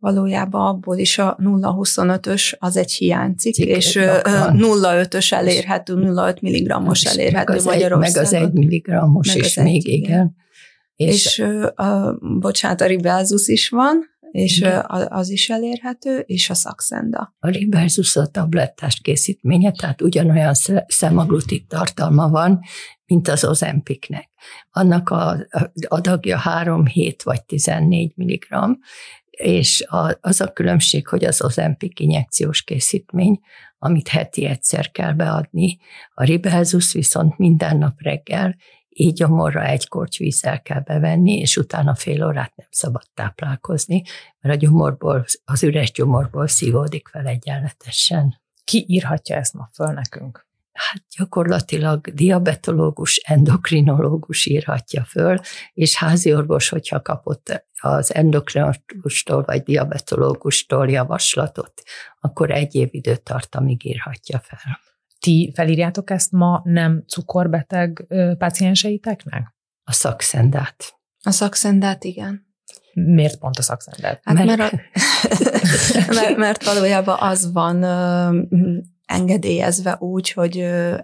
valójában 0.01 0.67
abból 0.67 0.99
is 0.99 1.19
a 1.19 1.37
0,25-ös 1.41 2.59
az 2.59 2.77
egy 2.77 2.93
hiánycikk, 2.93 3.55
Cik, 3.55 3.67
és 3.67 3.99
0,5-ös 4.01 5.33
elérhető, 5.33 5.95
0,5 5.95 6.41
mg-os 6.41 7.05
elérhető 7.05 7.53
meg 7.53 7.65
Magyarországon. 7.65 7.99
meg 7.99 8.17
az 8.17 8.33
1 8.33 8.53
mg-os 8.53 9.35
is 9.35 9.55
még, 9.55 9.87
igen. 9.87 10.01
igen. 10.01 10.35
És, 10.95 11.39
és 11.39 11.39
a, 11.75 12.19
bocsánat, 12.39 12.81
a 12.81 12.87
ribelzus 12.87 13.49
is 13.49 13.69
van, 13.69 14.09
és 14.31 14.59
Igen. 14.59 14.85
az 15.09 15.29
is 15.29 15.51
elérhető, 15.51 16.19
és 16.19 16.51
a 16.51 16.55
szakszenda. 16.55 17.35
A 17.39 17.49
ribelzus 17.49 18.17
a 18.17 18.27
tablettás 18.27 19.01
készítménye, 19.01 19.71
tehát 19.71 20.03
ugyanolyan 20.03 20.53
szemaglutit 20.87 21.69
tartalma 21.69 22.29
van, 22.29 22.61
mint 23.07 23.29
az 23.29 23.45
ozempiknek. 23.45 24.31
Annak 24.71 25.09
a 25.09 25.47
adagja 25.89 26.37
3, 26.37 26.87
7 26.87 27.23
vagy 27.23 27.45
14 27.45 28.13
mg, 28.17 28.79
és 29.41 29.85
az 30.21 30.41
a 30.41 30.53
különbség, 30.53 31.07
hogy 31.07 31.25
az 31.25 31.43
ozempik 31.43 32.01
injekciós 32.01 32.63
készítmény, 32.63 33.41
amit 33.79 34.09
heti 34.09 34.45
egyszer 34.45 34.91
kell 34.91 35.13
beadni, 35.13 35.79
a 36.15 36.25
ribelzus 36.25 36.93
viszont 36.93 37.39
minden 37.39 37.79
nap 37.79 38.01
reggel 38.03 38.57
így 38.89 39.13
gyomorra 39.13 39.65
egy 39.65 39.89
korty 39.89 40.17
vízzel 40.19 40.63
kell 40.63 40.81
bevenni, 40.81 41.39
és 41.39 41.57
utána 41.57 41.95
fél 41.95 42.25
órát 42.27 42.53
nem 42.57 42.67
szabad 42.71 43.03
táplálkozni, 43.15 44.03
mert 44.41 44.55
a 44.55 44.59
gyomorból, 44.59 45.25
az 45.45 45.63
üres 45.63 45.93
gyomorból 45.93 46.47
szívódik 46.47 47.09
fel 47.09 47.27
egyenletesen. 47.27 48.41
Ki 48.65 48.85
írhatja 48.89 49.37
ezt 49.37 49.55
ma 49.55 49.69
föl 49.73 49.93
nekünk? 49.93 50.49
Hát 50.81 51.03
gyakorlatilag 51.17 52.15
diabetológus, 52.15 53.17
endokrinológus 53.17 54.47
írhatja 54.47 55.05
föl, 55.05 55.39
és 55.73 55.97
háziorvos, 55.97 56.69
hogyha 56.69 57.03
kapott 57.03 57.65
az 57.81 58.15
endokrinológustól 58.15 59.43
vagy 59.43 59.63
diabetológustól 59.63 60.91
javaslatot, 60.91 61.83
akkor 62.21 62.51
egy 62.51 62.75
év 62.75 62.89
időt 62.91 63.23
tart, 63.23 63.55
amíg 63.55 63.85
írhatja 63.85 64.39
fel. 64.39 64.81
Ti 65.19 65.53
felírjátok 65.55 66.11
ezt 66.11 66.33
ma 66.33 66.61
nem 66.65 67.05
cukorbeteg 67.07 68.07
pácienseiteknek? 68.39 69.55
A 69.85 69.93
szakszendát. 69.93 70.95
A 71.23 71.31
szakszendát, 71.31 72.05
igen. 72.05 72.49
Miért 72.93 73.39
pont 73.39 73.59
a 73.59 73.63
szakszendát? 73.63 74.21
Hát 74.25 74.35
mert, 74.35 74.57
mert, 74.57 74.73
a, 74.73 74.77
mert, 76.21 76.37
mert 76.37 76.65
valójában 76.65 77.17
az 77.21 77.53
van 77.53 77.83
engedélyezve 79.11 79.97
úgy, 79.99 80.31
hogy 80.31 80.57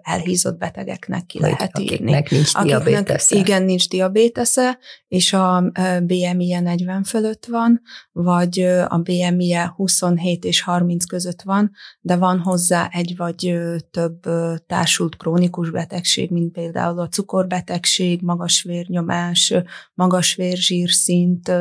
elhízott 0.02 0.58
betegeknek 0.58 1.26
ki 1.26 1.38
Hogy 1.38 1.50
lehet 1.50 1.78
írni. 1.78 1.94
Akiknek 1.94 2.30
nincs 2.30 2.52
diabétesze. 2.62 3.36
igen, 3.36 3.62
nincs 3.62 3.88
diabétesze, 3.88 4.78
és 5.08 5.32
a 5.32 5.72
BMI-je 6.02 6.60
40 6.60 7.02
fölött 7.02 7.46
van, 7.46 7.82
vagy 8.12 8.60
a 8.88 8.98
BMI-je 8.98 9.72
27 9.76 10.44
és 10.44 10.60
30 10.60 11.04
között 11.04 11.42
van, 11.42 11.72
de 12.00 12.16
van 12.16 12.38
hozzá 12.38 12.88
egy 12.92 13.16
vagy 13.16 13.58
több 13.90 14.20
társult 14.66 15.16
krónikus 15.16 15.70
betegség, 15.70 16.30
mint 16.30 16.52
például 16.52 16.98
a 16.98 17.08
cukorbetegség, 17.08 18.22
magas 18.22 18.62
vérnyomás, 18.62 19.54
magas 19.94 20.34
vérzsírszint, 20.34 21.52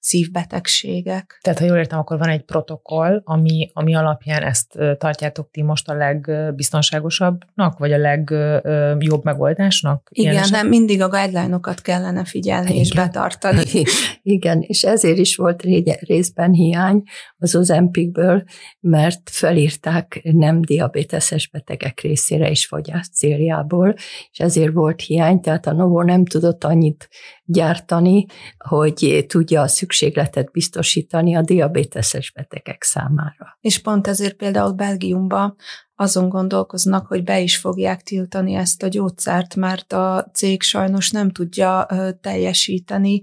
szívbetegségek. 0.00 1.38
Tehát, 1.42 1.58
ha 1.58 1.64
jól 1.64 1.76
értem, 1.76 1.98
akkor 1.98 2.18
van 2.18 2.28
egy 2.28 2.44
protokoll, 2.44 3.20
ami, 3.24 3.70
ami 3.72 3.94
alapján 3.94 4.42
ezt 4.42 4.78
tartjátok 4.98 5.50
ti 5.50 5.62
most 5.62 5.88
a 5.92 5.96
legbiztonságosabbnak, 5.96 7.78
vagy 7.78 7.92
a 7.92 7.98
legjobb 7.98 9.24
megoldásnak? 9.24 10.08
Igen, 10.10 10.48
nem 10.50 10.68
mindig 10.68 11.02
a 11.02 11.08
guideline-okat 11.08 11.80
kellene 11.80 12.24
figyelni 12.24 12.70
Igen. 12.70 12.80
és 12.80 12.92
betartani. 12.94 13.62
Igen, 14.22 14.60
és 14.60 14.82
ezért 14.82 15.18
is 15.18 15.36
volt 15.36 15.62
részben 16.00 16.52
hiány 16.52 17.02
az 17.38 17.56
Ozempikből, 17.56 18.42
mert 18.80 19.30
felírták 19.30 20.20
nem 20.22 20.60
diabéteses 20.60 21.48
betegek 21.48 22.00
részére 22.00 22.50
is 22.50 22.66
fogyás 22.66 23.08
céljából, 23.08 23.94
és 24.30 24.38
ezért 24.38 24.72
volt 24.72 25.00
hiány, 25.00 25.40
tehát 25.40 25.66
a 25.66 25.72
Novo 25.72 26.02
nem 26.02 26.24
tudott 26.24 26.64
annyit 26.64 27.08
gyártani, 27.44 28.26
hogy 28.58 29.24
tudja 29.28 29.60
a 29.60 29.68
szükségletet 29.68 30.50
biztosítani 30.50 31.34
a 31.34 31.42
diabéteses 31.42 32.32
betegek 32.32 32.82
számára. 32.82 33.58
És 33.60 33.78
pont 33.78 34.06
ezért 34.06 34.34
például 34.34 34.72
Belgiumban 34.72 35.56
azon 35.94 36.28
gondolkoznak, 36.28 37.06
hogy 37.06 37.24
be 37.24 37.40
is 37.40 37.56
fogják 37.56 38.02
tiltani 38.02 38.54
ezt 38.54 38.82
a 38.82 38.88
gyógyszert, 38.88 39.56
mert 39.56 39.92
a 39.92 40.30
cég 40.32 40.62
sajnos 40.62 41.10
nem 41.10 41.30
tudja 41.30 41.86
teljesíteni, 42.20 43.22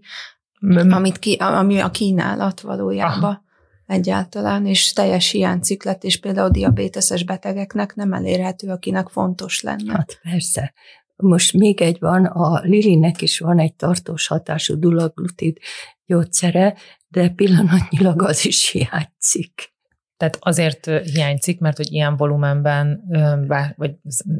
amit 0.89 1.19
ki, 1.19 1.33
ami 1.33 1.79
a 1.79 1.91
kínálat 1.91 2.61
valójában. 2.61 3.23
Aha 3.23 3.47
egyáltalán, 3.89 4.65
és 4.65 4.93
teljes 4.93 5.29
hiánycik 5.31 5.83
lett, 5.83 6.03
és 6.03 6.19
például 6.19 6.49
diabéteses 6.49 7.23
betegeknek 7.23 7.95
nem 7.95 8.13
elérhető, 8.13 8.67
akinek 8.67 9.07
fontos 9.07 9.61
lenne. 9.61 9.93
Hát 9.93 10.19
persze. 10.21 10.73
Most 11.15 11.53
még 11.53 11.81
egy 11.81 11.99
van, 11.99 12.25
a 12.25 12.59
Lilinek 12.59 13.21
is 13.21 13.39
van 13.39 13.59
egy 13.59 13.75
tartós 13.75 14.27
hatású 14.27 14.79
dulaglutid 14.79 15.57
gyógyszere, 16.05 16.75
de 17.07 17.29
pillanatnyilag 17.29 18.21
az 18.21 18.45
is 18.45 18.69
hiányzik. 18.69 19.73
Tehát 20.19 20.37
azért 20.39 20.85
hiányzik, 20.85 21.59
mert 21.59 21.77
hogy 21.77 21.91
ilyen 21.91 22.17
volumenben 22.17 23.03
vagy 23.75 23.95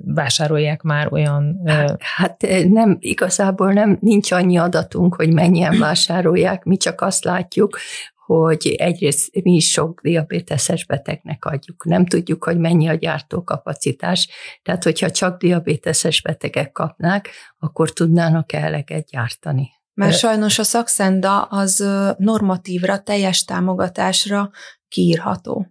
vásárolják 0.05 0.81
már 0.81 1.13
olyan... 1.13 1.59
Hát 2.00 2.45
nem, 2.69 2.98
igazából 3.00 3.74
nem, 3.74 3.98
nincs 4.01 4.31
annyi 4.31 4.57
adatunk, 4.57 5.15
hogy 5.15 5.33
mennyien 5.33 5.79
vásárolják, 5.79 6.63
mi 6.63 6.77
csak 6.77 7.01
azt 7.01 7.24
látjuk, 7.24 7.77
hogy 8.25 8.75
egyrészt 8.77 9.43
mi 9.43 9.51
is 9.51 9.71
sok 9.71 10.01
diabéteses 10.01 10.86
betegnek 10.86 11.45
adjuk. 11.45 11.86
Nem 11.86 12.05
tudjuk, 12.05 12.43
hogy 12.43 12.57
mennyi 12.57 12.88
a 12.88 12.93
gyártókapacitás, 12.93 14.29
tehát 14.63 14.83
hogyha 14.83 15.12
csak 15.12 15.39
diabéteses 15.39 16.21
betegek 16.21 16.71
kapnák, 16.71 17.29
akkor 17.59 17.93
tudnának 17.93 18.53
eleget 18.53 19.05
gyártani. 19.05 19.69
Mert 20.06 20.18
sajnos 20.18 20.60
a 20.60 20.63
szakszenda 20.63 21.41
az 21.41 21.86
normatívra, 22.18 23.00
teljes 23.00 23.44
támogatásra 23.46 24.50
kiírható 24.88 25.68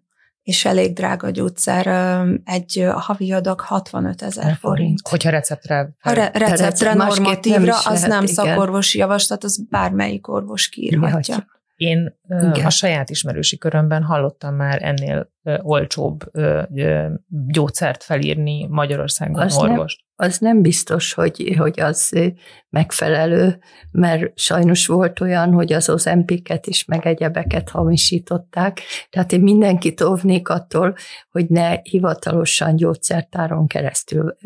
és 0.49 0.65
elég 0.65 0.93
drága 0.93 1.31
gyógyszer, 1.31 1.87
egy 2.45 2.89
havi 2.95 3.33
adag 3.33 3.61
65 3.61 4.23
ezer 4.23 4.57
forint. 4.61 5.09
Hogyha 5.09 5.31
receptre... 5.31 5.91
Ha 6.01 6.13
re- 6.13 6.31
receptre, 6.35 6.95
normatívra, 6.95 7.61
nem 7.61 7.75
az 7.75 7.85
lehet, 7.85 8.09
nem 8.09 8.23
igen. 8.23 8.35
szakorvosi 8.35 8.99
javaslat, 8.99 9.45
az 9.45 9.67
bármelyik 9.69 10.29
orvos 10.29 10.69
kiírhatja. 10.69 11.47
Én 11.79 12.19
Igen. 12.29 12.67
a 12.67 12.71
saját 12.71 13.11
ismerősi 13.11 13.59
körömben 13.59 14.03
hallottam 14.03 14.55
már 14.55 14.83
ennél 14.83 15.33
olcsóbb 15.63 16.19
gyógyszert 17.29 18.03
felírni 18.03 18.67
Magyarországon 18.67 19.41
az 19.41 19.57
orvos. 19.57 20.05
Nem, 20.17 20.29
az 20.29 20.39
nem 20.39 20.63
biztos, 20.63 21.13
hogy, 21.13 21.55
hogy 21.59 21.81
az 21.81 22.13
megfelelő, 22.69 23.59
mert 23.91 24.39
sajnos 24.39 24.87
volt 24.87 25.21
olyan, 25.21 25.53
hogy 25.53 25.73
az 25.73 25.89
ozempiket 25.89 26.67
is 26.67 26.85
meg 26.85 27.07
egyebeket 27.07 27.69
hamisították, 27.69 28.81
tehát 29.11 29.33
én 29.33 29.41
mindenkit 29.41 30.01
óvnék 30.01 30.49
attól, 30.49 30.95
hogy 31.31 31.47
ne 31.49 31.75
hivatalosan 31.83 32.77
gyógyszertáron 32.77 33.67
keresztül 33.67 34.37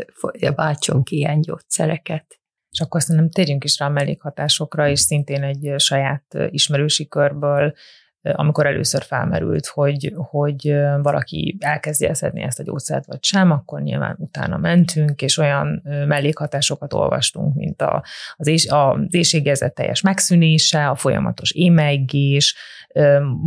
váltson 0.55 1.03
ki 1.03 1.17
ilyen 1.17 1.41
gyógyszereket. 1.41 2.42
És 2.73 2.81
akkor 2.81 3.03
szerintem 3.03 3.31
térjünk 3.31 3.65
is 3.65 3.79
rá 3.79 3.87
a 3.87 3.91
mellékhatásokra, 3.91 4.89
és 4.89 5.01
szintén 5.01 5.43
egy 5.43 5.75
saját 5.77 6.37
ismerősi 6.51 7.09
körből 7.09 7.75
amikor 8.23 8.67
először 8.67 9.03
felmerült, 9.03 9.67
hogy, 9.67 10.13
hogy 10.17 10.75
valaki 11.03 11.57
elkezdi 11.61 12.09
szedni 12.13 12.43
ezt 12.43 12.61
a 12.61 12.63
gyógyszert, 12.63 13.07
vagy 13.07 13.25
sem, 13.25 13.51
akkor 13.51 13.81
nyilván 13.81 14.17
utána 14.19 14.57
mentünk, 14.57 15.23
és 15.23 15.39
olyan 15.39 15.83
mellékhatásokat 16.07 16.93
olvastunk, 16.93 17.55
mint 17.55 17.83
a, 17.83 18.05
az, 18.37 18.47
és, 18.47 18.67
az 18.67 18.99
éjségérzet 19.11 19.75
teljes 19.75 20.01
megszűnése, 20.01 20.89
a 20.89 20.95
folyamatos 20.95 21.51
émeigés, 21.51 22.57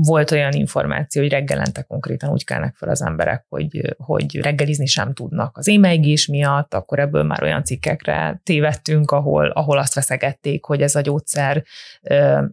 volt 0.02 0.32
olyan 0.32 0.52
információ, 0.52 1.22
hogy 1.22 1.32
reggelente 1.32 1.82
konkrétan 1.82 2.30
úgy 2.30 2.44
kelnek 2.44 2.76
fel 2.76 2.90
az 2.90 3.02
emberek, 3.02 3.46
hogy, 3.50 3.96
hogy 3.98 4.42
reggelizni 4.42 4.86
sem 4.86 5.14
tudnak 5.14 5.58
az 5.58 5.68
émeigés 5.68 6.28
miatt, 6.28 6.74
akkor 6.74 7.00
ebből 7.00 7.24
már 7.24 7.44
olyan 7.44 7.64
cikkekre 7.64 8.42
tévedtünk, 8.44 9.12
ahol, 9.12 9.48
ahol 9.48 9.78
azt 9.78 9.94
veszegették, 9.94 10.66
hogy 10.66 10.82
ez 10.82 10.96
a 10.96 11.02
gyógyszer 11.02 11.64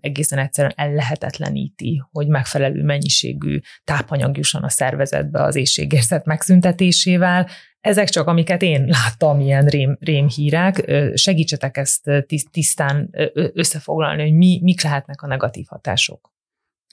egészen 0.01 0.39
egyszerűen 0.39 0.75
ellehetetleníti 0.77 2.03
hogy 2.13 2.27
megfelelő 2.27 2.83
mennyiségű 2.83 3.61
tápanyag 3.85 4.37
jusson 4.37 4.63
a 4.63 4.69
szervezetbe 4.69 5.43
az 5.43 5.57
éjségérzet 5.57 6.25
megszüntetésével. 6.25 7.49
Ezek 7.81 8.09
csak, 8.09 8.27
amiket 8.27 8.63
én 8.63 8.85
láttam, 8.85 9.41
ilyen 9.41 9.67
rém, 9.67 9.97
rémhírek. 10.01 10.93
Segítsetek 11.15 11.77
ezt 11.77 12.11
tisztán 12.51 13.11
összefoglalni, 13.55 14.23
hogy 14.23 14.35
mi, 14.35 14.61
mik 14.63 14.83
lehetnek 14.83 15.23
a 15.23 15.27
negatív 15.27 15.67
hatások. 15.69 16.31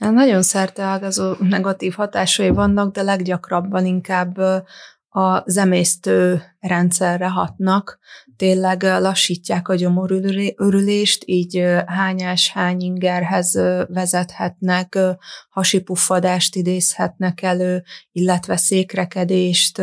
Hát 0.01 0.13
nagyon 0.13 0.41
szerteágazó 0.41 1.35
negatív 1.39 1.93
hatásai 1.93 2.49
vannak, 2.49 2.93
de 2.93 3.01
leggyakrabban 3.01 3.85
inkább 3.85 4.37
a 5.09 5.43
zemésztő 5.45 6.41
rendszerre 6.59 7.27
hatnak, 7.27 7.99
tényleg 8.35 8.83
lassítják 8.83 9.67
a 9.67 9.75
gyomorörülést, 9.75 11.23
így 11.25 11.63
hányás, 11.85 12.51
hányingerhez 12.51 13.53
vezethetnek, 13.87 14.97
hasipuffadást 15.49 16.55
idézhetnek 16.55 17.41
elő, 17.41 17.83
illetve 18.11 18.57
székrekedést 18.57 19.79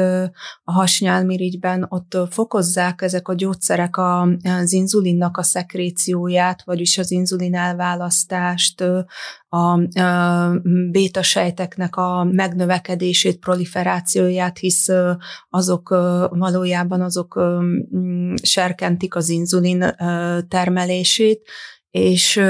a 0.63 0.73
hasnyálmirigyben, 0.73 1.87
ott 1.89 2.17
fokozzák 2.31 3.03
ezek 3.03 3.29
a 3.29 3.35
gyógyszerek 3.35 3.97
az 4.43 4.73
inzulinnak 4.73 5.37
a 5.37 5.43
szekrécióját, 5.43 6.63
vagyis 6.65 6.99
az 6.99 7.11
inzulin 7.11 7.55
elválasztást, 7.55 8.85
a 9.49 9.81
bétasejteknek 10.91 11.97
a 11.97 12.25
megnövekedését, 12.25 13.39
proliferációját, 13.39 14.59
hisz 14.59 14.89
azok 15.51 15.89
valójában 16.31 17.01
azok 17.01 17.41
serkentik 18.43 19.15
az 19.15 19.29
inzulin 19.29 19.95
termelését, 20.49 21.49
és 21.91 22.41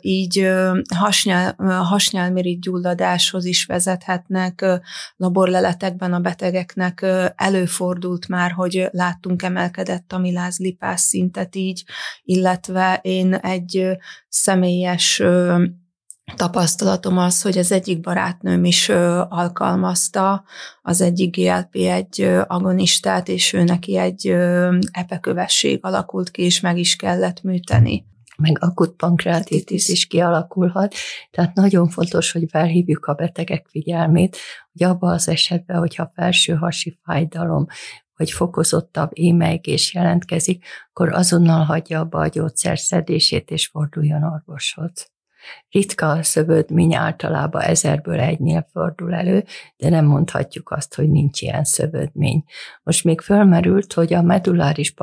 így 0.00 0.48
hasnyál, 0.94 1.54
hasnyálmirigy 1.82 2.58
gyulladáshoz 2.58 3.44
is 3.44 3.64
vezethetnek. 3.64 4.64
Laborleletekben 5.16 6.12
a 6.12 6.20
betegeknek 6.20 7.06
előfordult 7.36 8.28
már, 8.28 8.50
hogy 8.50 8.88
láttunk 8.90 9.42
emelkedett 9.42 10.12
amilázlipás 10.12 11.00
szintet 11.00 11.56
így, 11.56 11.84
illetve 12.22 13.00
én 13.02 13.34
egy 13.34 13.88
személyes 14.28 15.22
tapasztalatom 16.36 17.18
az, 17.18 17.42
hogy 17.42 17.58
az 17.58 17.72
egyik 17.72 18.00
barátnőm 18.00 18.64
is 18.64 18.88
alkalmazta 19.28 20.44
az 20.82 21.00
egyik 21.00 21.34
GLP-1 21.38 22.46
agonistát, 22.46 23.28
és 23.28 23.52
ő 23.52 23.62
neki 23.64 23.96
egy 23.96 24.28
epekövesség 24.90 25.78
alakult 25.82 26.30
ki, 26.30 26.42
és 26.42 26.60
meg 26.60 26.78
is 26.78 26.96
kellett 26.96 27.42
műteni 27.42 28.10
meg 28.36 28.58
akut 28.60 28.96
pankreatitis 28.96 29.88
is 29.88 30.06
kialakulhat. 30.06 30.94
Tehát 31.30 31.54
nagyon 31.54 31.88
fontos, 31.88 32.32
hogy 32.32 32.44
felhívjuk 32.50 33.06
a 33.06 33.14
betegek 33.14 33.66
figyelmét, 33.68 34.36
hogy 34.72 34.82
abban 34.82 35.12
az 35.12 35.28
esetben, 35.28 35.78
hogyha 35.78 36.12
felső 36.14 36.54
hasi 36.54 36.98
fájdalom, 37.02 37.66
vagy 38.16 38.30
fokozottabb 38.30 39.10
émeigés 39.12 39.94
jelentkezik, 39.94 40.64
akkor 40.88 41.12
azonnal 41.12 41.64
hagyja 41.64 42.00
abba 42.00 42.20
a 42.20 42.28
gyógyszer 42.28 42.78
szedését, 42.78 43.50
és 43.50 43.66
forduljon 43.66 44.22
orvoshoz. 44.22 45.10
Ritka 45.70 46.10
a 46.10 46.22
szövődmény, 46.22 46.94
általában 46.94 47.62
ezerből 47.62 48.20
egynél 48.20 48.68
fordul 48.72 49.14
elő, 49.14 49.44
de 49.76 49.88
nem 49.88 50.04
mondhatjuk 50.04 50.70
azt, 50.70 50.94
hogy 50.94 51.10
nincs 51.10 51.42
ilyen 51.42 51.64
szövődmény. 51.64 52.44
Most 52.82 53.04
még 53.04 53.20
fölmerült, 53.20 53.92
hogy 53.92 54.14
a 54.14 54.22
medulláris 54.22 54.94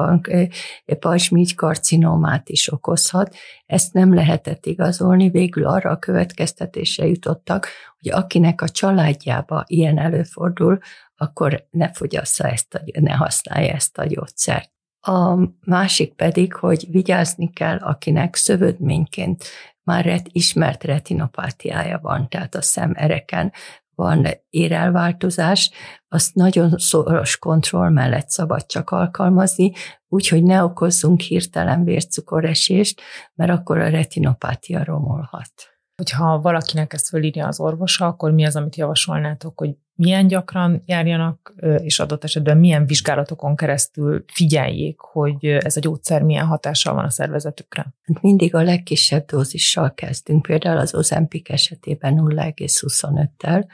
pajzsmígy 1.00 1.56
karcinomát 1.56 2.50
is 2.50 2.72
okozhat, 2.72 3.36
ezt 3.66 3.94
nem 3.94 4.14
lehetett 4.14 4.66
igazolni, 4.66 5.30
végül 5.30 5.66
arra 5.66 5.90
a 5.90 6.00
következtetésre 6.00 7.06
jutottak, 7.06 7.68
hogy 8.00 8.12
akinek 8.12 8.62
a 8.62 8.70
családjába 8.70 9.64
ilyen 9.68 9.98
előfordul, 9.98 10.80
akkor 11.16 11.68
ne 11.70 11.92
fogyassza 11.94 12.48
ezt, 12.48 12.74
a, 12.74 12.82
ne 13.00 13.12
használja 13.12 13.74
ezt 13.74 13.98
a 13.98 14.06
gyógyszert. 14.06 14.72
A 15.02 15.38
másik 15.66 16.14
pedig, 16.14 16.54
hogy 16.54 16.86
vigyázni 16.92 17.50
kell, 17.54 17.78
akinek 17.78 18.36
szövődményként 18.36 19.44
már 19.90 20.06
ret, 20.06 20.28
ismert 20.32 20.84
retinopátiája 20.84 22.00
van, 22.02 22.30
tehát 22.30 22.56
a 22.56 22.62
szemereken 22.62 23.52
van 23.96 24.28
érelváltozás, 24.50 25.72
azt 26.08 26.36
nagyon 26.36 26.74
szoros 26.78 27.38
kontroll 27.38 27.90
mellett 27.90 28.30
szabad 28.30 28.66
csak 28.66 28.90
alkalmazni, 28.90 29.72
úgyhogy 30.08 30.44
ne 30.44 30.64
okozzunk 30.64 31.22
hirtelen 31.22 31.84
vércukoresést, 31.84 33.02
mert 33.34 33.52
akkor 33.52 33.78
a 33.78 33.90
retinopátia 33.90 34.84
romolhat. 34.84 35.52
Hogyha 35.96 36.42
valakinek 36.42 36.94
ezt 36.94 37.08
fölírja 37.08 37.48
az 37.48 37.60
orvosa, 37.60 38.06
akkor 38.06 38.32
mi 38.32 38.46
az, 38.46 38.56
amit 38.56 38.76
javasolnátok, 38.76 39.60
hogy 39.60 39.76
milyen 40.00 40.28
gyakran 40.28 40.84
járjanak, 40.86 41.54
és 41.82 42.00
adott 42.00 42.24
esetben 42.24 42.58
milyen 42.58 42.86
vizsgálatokon 42.86 43.56
keresztül 43.56 44.24
figyeljék, 44.34 45.00
hogy 45.00 45.46
ez 45.46 45.78
a 45.78 45.80
gyógyszer 45.80 46.22
milyen 46.22 46.46
hatással 46.46 46.94
van 46.94 47.06
a 47.06 47.10
szervezetükre? 47.10 47.94
Mindig 48.22 48.56
a 48.56 48.62
legkisebb 48.62 49.26
dózissal 49.26 49.94
kezdünk, 49.94 50.42
például 50.42 50.78
az 50.78 50.96
Ozempik 50.96 51.50
esetében 51.50 52.16
0,25-tel, 52.18 53.66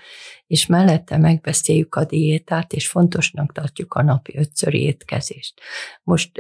és 0.48 0.66
mellette 0.66 1.18
megbeszéljük 1.18 1.96
a 1.96 2.06
diétát, 2.06 2.74
és 2.74 2.88
fontosnak 2.88 3.52
tartjuk 3.52 3.94
a 3.94 4.04
napi 4.04 4.38
ötszöri 4.38 4.82
étkezést. 4.82 5.62
Most 6.04 6.32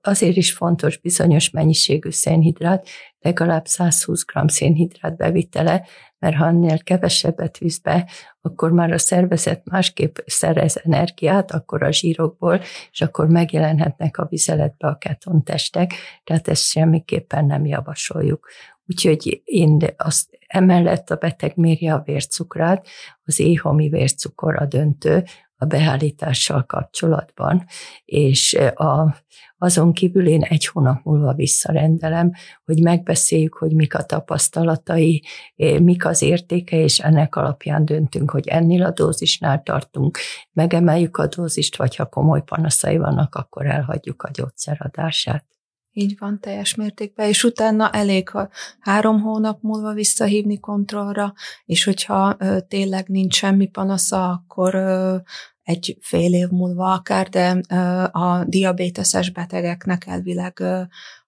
azért 0.00 0.36
is 0.36 0.52
fontos 0.52 0.98
bizonyos 0.98 1.50
mennyiségű 1.50 2.10
szénhidrát, 2.10 2.86
legalább 3.20 3.66
120 3.66 4.24
g 4.24 4.50
szénhidrát 4.50 5.16
bevitele, 5.16 5.86
mert 6.18 6.36
ha 6.36 6.46
ennél 6.46 6.78
kevesebbet 6.78 7.58
visz 7.58 7.78
be, 7.78 8.10
akkor 8.40 8.72
már 8.72 8.92
a 8.92 8.98
szervezet 8.98 9.62
másképp 9.64 10.16
szerez 10.26 10.80
energiát, 10.84 11.50
akkor 11.50 11.82
a 11.82 11.92
zsírokból, 11.92 12.60
és 12.90 13.00
akkor 13.00 13.28
megjelenhetnek 13.28 14.18
a 14.18 14.26
vizeletbe 14.30 14.88
a 14.88 14.96
ketontestek, 14.96 15.94
tehát 16.24 16.48
ezt 16.48 16.62
semmiképpen 16.62 17.44
nem 17.44 17.66
javasoljuk. 17.66 18.48
Úgyhogy 18.86 19.42
én 19.44 19.78
azt 19.96 20.38
emellett 20.46 21.10
a 21.10 21.16
beteg 21.16 21.56
mérje 21.56 21.94
a 21.94 22.02
vércukrát, 22.04 22.86
az 23.24 23.40
éhomi 23.40 23.88
vércukor 23.88 24.56
a 24.56 24.66
döntő, 24.66 25.24
a 25.60 25.64
beállítással 25.64 26.64
kapcsolatban, 26.66 27.64
és 28.04 28.54
a, 28.74 29.16
azon 29.58 29.92
kívül 29.92 30.26
én 30.26 30.42
egy 30.42 30.66
hónap 30.66 31.04
múlva 31.04 31.34
visszarendelem, 31.34 32.32
hogy 32.64 32.82
megbeszéljük, 32.82 33.54
hogy 33.54 33.74
mik 33.74 33.94
a 33.94 34.02
tapasztalatai, 34.02 35.24
mik 35.56 36.06
az 36.06 36.22
értéke, 36.22 36.76
és 36.76 36.98
ennek 36.98 37.36
alapján 37.36 37.84
döntünk, 37.84 38.30
hogy 38.30 38.48
ennél 38.48 38.84
a 38.84 38.90
dózisnál 38.90 39.62
tartunk, 39.62 40.18
megemeljük 40.52 41.16
a 41.16 41.26
dózist, 41.26 41.76
vagy 41.76 41.96
ha 41.96 42.06
komoly 42.06 42.42
panaszai 42.42 42.96
vannak, 42.96 43.34
akkor 43.34 43.66
elhagyjuk 43.66 44.22
a 44.22 44.30
gyógyszeradását. 44.32 45.44
Így 45.92 46.16
van, 46.18 46.40
teljes 46.40 46.74
mértékben, 46.74 47.28
és 47.28 47.44
utána 47.44 47.90
elég, 47.90 48.28
ha 48.28 48.48
három 48.80 49.20
hónap 49.20 49.62
múlva 49.62 49.92
visszahívni 49.92 50.60
kontrollra, 50.60 51.34
és 51.64 51.84
hogyha 51.84 52.36
ö, 52.38 52.60
tényleg 52.68 53.08
nincs 53.08 53.34
semmi 53.34 53.66
panasza, 53.66 54.28
akkor 54.28 54.74
ö, 54.74 55.16
egy 55.62 55.98
fél 56.00 56.34
év 56.34 56.48
múlva 56.48 56.92
akár, 56.92 57.28
de 57.28 57.60
ö, 57.70 57.74
a 58.10 58.44
diabéteses 58.44 59.30
betegeknek 59.30 60.06
elvileg 60.06 60.60
ö, 60.60 60.82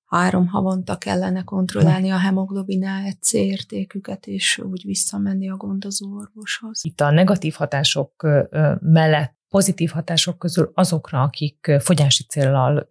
három 0.07 0.47
havonta 0.47 0.99
kellene 0.99 1.43
kontrollálni 1.43 2.11
a 2.11 2.19
hemoglobin 2.19 2.85
A1C 2.87 3.33
értéküket, 3.33 4.27
és 4.27 4.59
úgy 4.59 4.83
visszamenni 4.85 5.51
a 5.51 5.57
gondozó 5.57 6.17
orvoshoz. 6.17 6.81
Itt 6.85 7.01
a 7.01 7.11
negatív 7.11 7.55
hatások 7.55 8.27
mellett 8.81 9.42
pozitív 9.53 9.91
hatások 9.91 10.39
közül 10.39 10.71
azokra, 10.75 11.23
akik 11.23 11.77
fogyási 11.79 12.25
célral 12.25 12.89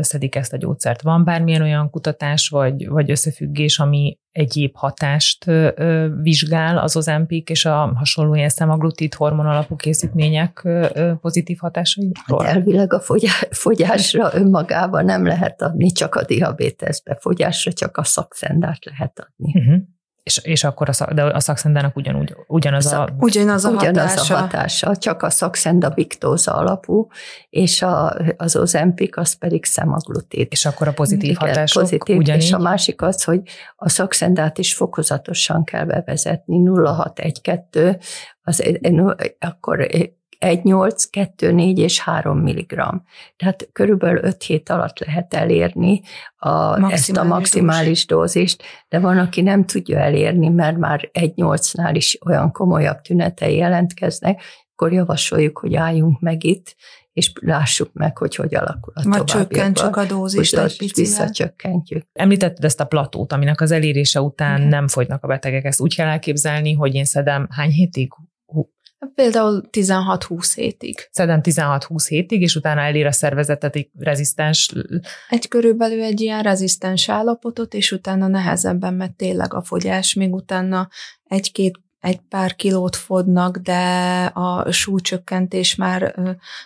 szedik 0.00 0.34
ezt 0.34 0.52
a 0.52 0.56
gyógyszert. 0.56 1.02
Van 1.02 1.24
bármilyen 1.24 1.62
olyan 1.62 1.90
kutatás 1.90 2.48
vagy, 2.48 2.88
vagy 2.88 3.10
összefüggés, 3.10 3.78
ami 3.78 4.18
egyéb 4.30 4.76
hatást 4.76 5.44
vizsgál 6.22 6.78
az 6.78 6.96
ozempik 6.96 7.50
és 7.50 7.64
a 7.64 7.92
hasonló 7.94 8.34
ilyen 8.34 8.48
szemaglutit 8.48 9.14
hormon 9.14 9.46
alapú 9.46 9.76
készítmények 9.76 10.68
pozitív 11.20 11.58
hatásairól? 11.58 12.44
Hát 12.44 12.54
elvileg 12.54 12.92
a 12.92 13.00
fogyásra 13.50 14.30
önmagában 14.34 15.04
nem 15.04 15.26
lehet 15.26 15.62
adni, 15.62 15.90
csak 15.90 16.14
a 16.14 16.24
diabéteszbe. 16.24 17.16
Fogyásra 17.20 17.72
csak 17.72 17.96
a 17.96 18.04
szakszendát 18.04 18.84
lehet 18.84 19.18
adni. 19.18 19.60
Uh-huh. 19.60 19.82
És, 20.24 20.38
és 20.38 20.64
akkor 20.64 20.88
a, 20.88 20.92
szak, 20.92 21.12
de 21.12 21.22
a 21.22 21.40
szakszendának 21.40 21.96
ugyanúgy, 21.96 22.36
ugyanaz 22.46 22.92
a... 22.92 23.08
Ugyanaz 23.18 23.64
a 23.64 23.70
ugyanaz 23.70 24.10
hatása. 24.10 24.34
a 24.34 24.38
hatása, 24.38 24.96
csak 24.96 25.22
a 25.22 25.30
szakszenda 25.30 25.90
viktóza 25.90 26.52
alapú, 26.52 27.06
és 27.50 27.82
a, 27.82 28.16
az 28.36 28.56
ozempik 28.56 29.16
az 29.16 29.32
pedig 29.32 29.64
szemaglutid. 29.64 30.46
És 30.50 30.66
akkor 30.66 30.88
a 30.88 30.92
pozitív 30.92 31.30
Igen, 31.30 31.48
hatások 31.48 31.82
pozitív, 31.82 32.16
ugyanígy? 32.16 32.42
És 32.42 32.52
a 32.52 32.58
másik 32.58 33.02
az, 33.02 33.24
hogy 33.24 33.40
a 33.76 33.88
szakszendát 33.88 34.58
is 34.58 34.74
fokozatosan 34.74 35.64
kell 35.64 35.84
bevezetni, 35.84 36.62
0,6-1-2, 36.64 38.00
az, 38.42 38.62
akkor 39.38 39.86
1,8, 40.44 41.04
2, 41.10 41.52
4 41.52 41.78
és 41.78 42.00
3 42.00 42.38
mg. 42.38 42.74
Tehát 43.36 43.68
körülbelül 43.72 44.24
5 44.24 44.42
hét 44.42 44.68
alatt 44.68 44.98
lehet 44.98 45.34
elérni 45.34 46.00
a, 46.36 46.90
ezt 46.92 47.16
a 47.16 47.24
maximális 47.24 48.06
dózist, 48.06 48.62
de 48.88 48.98
van, 48.98 49.18
aki 49.18 49.42
nem 49.42 49.64
tudja 49.64 49.98
elérni, 49.98 50.48
mert 50.48 50.76
már 50.76 51.10
1,8-nál 51.12 51.92
is 51.92 52.18
olyan 52.26 52.52
komolyabb 52.52 53.00
tünetei 53.00 53.56
jelentkeznek, 53.56 54.42
akkor 54.72 54.92
javasoljuk, 54.92 55.58
hogy 55.58 55.74
álljunk 55.74 56.20
meg 56.20 56.44
itt, 56.44 56.76
és 57.12 57.32
lássuk 57.40 57.92
meg, 57.92 58.18
hogy 58.18 58.34
hogy 58.34 58.54
alakul 58.54 58.92
a 58.96 59.02
Vagy 59.08 59.24
csökkentsük 59.24 59.96
a 59.96 60.04
dózist 60.04 60.56
egy 60.56 60.76
picivel. 60.76 61.04
Visszacsökkentjük. 61.04 62.06
Említetted 62.12 62.64
ezt 62.64 62.80
a 62.80 62.84
platót, 62.84 63.32
aminek 63.32 63.60
az 63.60 63.70
elérése 63.70 64.20
után 64.20 64.56
Igen. 64.56 64.68
nem 64.68 64.88
fogynak 64.88 65.24
a 65.24 65.26
betegek. 65.26 65.64
Ezt 65.64 65.80
úgy 65.80 65.94
kell 65.94 66.08
elképzelni, 66.08 66.72
hogy 66.72 66.94
én 66.94 67.04
szedem 67.04 67.46
hány 67.50 67.70
hétig? 67.70 68.12
Például 69.14 69.68
16-20 69.70 70.52
hétig. 70.54 71.08
Szedem 71.10 71.40
16-20 71.42 72.04
hétig, 72.08 72.40
és 72.40 72.56
utána 72.56 72.80
elér 72.80 73.06
a 73.06 73.12
szervezetet 73.12 73.76
egy 73.76 73.90
rezisztens... 73.98 74.72
Egy 75.28 75.48
körülbelül 75.48 76.02
egy 76.02 76.20
ilyen 76.20 76.42
rezisztens 76.42 77.08
állapotot, 77.08 77.74
és 77.74 77.92
utána 77.92 78.26
nehezebben 78.26 78.94
megy 78.94 79.12
tényleg 79.12 79.54
a 79.54 79.62
fogyás, 79.62 80.14
még 80.14 80.34
utána 80.34 80.88
egy-két 81.24 81.82
egy 82.04 82.20
pár 82.20 82.54
kilót 82.54 82.96
fodnak, 82.96 83.56
de 83.56 84.24
a 84.24 84.72
súlycsökkentés 84.72 85.74
már 85.74 86.14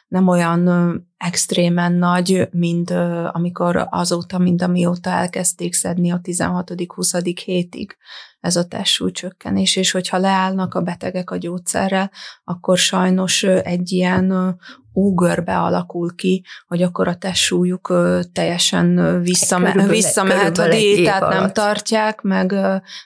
nem 0.09 0.29
olyan 0.29 0.69
extrémen 1.17 1.93
nagy, 1.93 2.49
mint 2.51 2.91
amikor 3.33 3.87
azóta, 3.91 4.39
mint 4.39 4.63
amióta 4.63 5.11
elkezdték 5.11 5.75
szedni 5.75 6.11
a 6.11 6.21
16.-20. 6.23 7.41
hétig 7.45 7.97
ez 8.41 8.57
a 8.57 8.67
testsúlycsökkenés, 8.67 9.77
és 9.77 9.91
hogyha 9.91 10.19
leállnak 10.19 10.75
a 10.75 10.81
betegek 10.81 11.31
a 11.31 11.37
gyógyszerrel, 11.37 12.11
akkor 12.45 12.79
sajnos 12.79 13.43
egy 13.43 13.93
ilyen 13.93 14.59
ógörbe 14.95 15.59
alakul 15.59 16.15
ki, 16.15 16.45
hogy 16.67 16.83
akkor 16.83 17.09
a 17.09 17.15
testsúlyuk 17.15 17.93
teljesen 18.33 19.21
visszame, 19.23 19.65
körülbelül, 19.65 19.95
visszamehet 19.95 20.59
a 20.59 20.69
diétát, 20.69 21.29
nem 21.29 21.53
tartják, 21.53 22.21
meg 22.21 22.53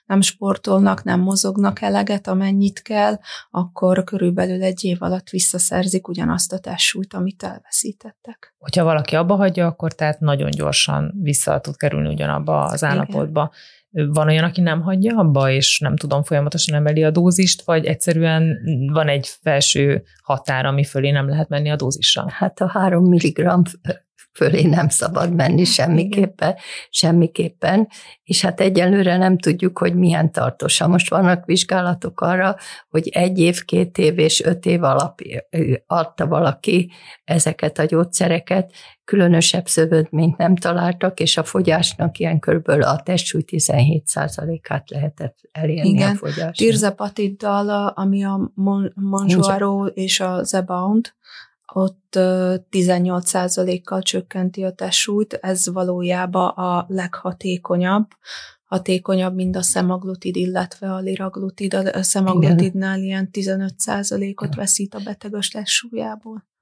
nem 0.05 0.21
sportolnak, 0.21 1.05
nem 1.05 1.21
mozognak 1.21 1.81
eleget, 1.81 2.27
amennyit 2.27 2.83
kell, 2.83 3.19
akkor 3.51 4.05
körülbelül 4.05 4.63
egy 4.63 4.85
év 4.85 5.03
alatt 5.03 5.29
visszaszerzik 5.29 6.09
ugyanazt 6.09 6.53
a 6.53 6.59
testsúlyt, 6.59 7.15
amit 7.15 7.43
elveszítettek. 7.43 8.55
Hogyha 8.59 8.85
valaki 8.85 9.17
abba 9.17 9.37
hagyja, 9.37 9.67
akkor 9.67 9.93
tehát 9.93 10.21
nagyon 10.21 10.51
gyorsan 10.51 11.13
vissza 11.23 11.61
tud 11.61 11.77
kerülni 11.77 12.09
ugyanabba 12.09 12.65
az 12.65 12.85
állapotba. 12.85 13.41
Igen 13.41 13.82
van 13.93 14.29
olyan, 14.29 14.45
aki 14.45 14.61
nem 14.61 14.81
hagyja 14.81 15.17
abba, 15.17 15.51
és 15.51 15.79
nem 15.79 15.97
tudom, 15.97 16.23
folyamatosan 16.23 16.75
emeli 16.75 17.05
a 17.05 17.11
dózist, 17.11 17.63
vagy 17.63 17.87
egyszerűen 17.87 18.59
van 18.93 19.09
egy 19.09 19.27
felső 19.43 20.03
határ, 20.23 20.67
ami 20.67 20.85
fölé 20.85 21.11
nem 21.11 21.29
lehet 21.29 21.49
menni 21.49 21.71
a 21.71 21.77
dózissal? 21.77 22.29
Hát 22.33 22.61
a 22.61 22.67
három 22.67 23.05
milligram 23.05 23.63
fölé 24.33 24.63
nem 24.63 24.89
szabad 24.89 25.35
menni 25.35 25.65
semmiképpen, 25.65 26.55
semmiképpen, 26.91 27.89
és 28.23 28.41
hát 28.41 28.61
egyelőre 28.61 29.17
nem 29.17 29.39
tudjuk, 29.39 29.79
hogy 29.79 29.95
milyen 29.95 30.33
tartósan. 30.33 30.91
Most 30.91 31.11
vannak 31.11 31.45
vizsgálatok 31.45 32.21
arra, 32.21 32.57
hogy 32.89 33.09
egy 33.09 33.39
év, 33.39 33.65
két 33.65 33.99
év 33.99 34.19
és 34.19 34.43
öt 34.45 34.67
év 34.67 34.83
alap 34.83 35.21
adta 35.87 36.27
valaki 36.27 36.91
ezeket 37.25 37.79
a 37.79 37.85
gyógyszereket, 37.85 38.73
különösebb 39.05 39.67
szövődményt 39.67 40.37
nem 40.37 40.57
találtak, 40.57 41.21
és 41.21 41.37
a 41.37 41.45
fogyásnak 41.45 42.19
ilyen 42.19 42.39
körülbelül 42.39 42.83
a 42.83 43.01
testsúly 43.03 43.43
17%-át 43.47 44.91
lehetett 44.91 45.39
elérni 45.53 45.89
Igen. 45.89 46.11
a 46.11 46.15
fogyásnak. 46.15 46.55
Tirzepatiddal, 46.55 47.87
ami 47.87 48.25
a 48.25 48.51
Monjoaro 48.95 49.87
és 49.87 50.21
a 50.21 50.43
Zebound, 50.43 51.13
ott 51.77 52.19
18%-kal 52.71 54.03
csökkenti 54.03 54.63
a 54.63 54.73
testsúlyt, 54.73 55.33
ez 55.33 55.69
valójában 55.73 56.49
a 56.49 56.87
leghatékonyabb, 56.89 58.07
hatékonyabb, 58.65 59.35
mint 59.35 59.57
a 59.57 59.63
szemaglutid, 59.63 60.37
illetve 60.37 60.93
a 60.93 60.99
liraglutid. 60.99 61.75
A 61.75 62.03
szemaglutidnál 62.03 63.01
ilyen 63.01 63.29
15%-ot 63.33 64.55
veszít 64.55 64.95
a 64.95 65.01
beteg 65.05 65.35
a. 65.35 65.41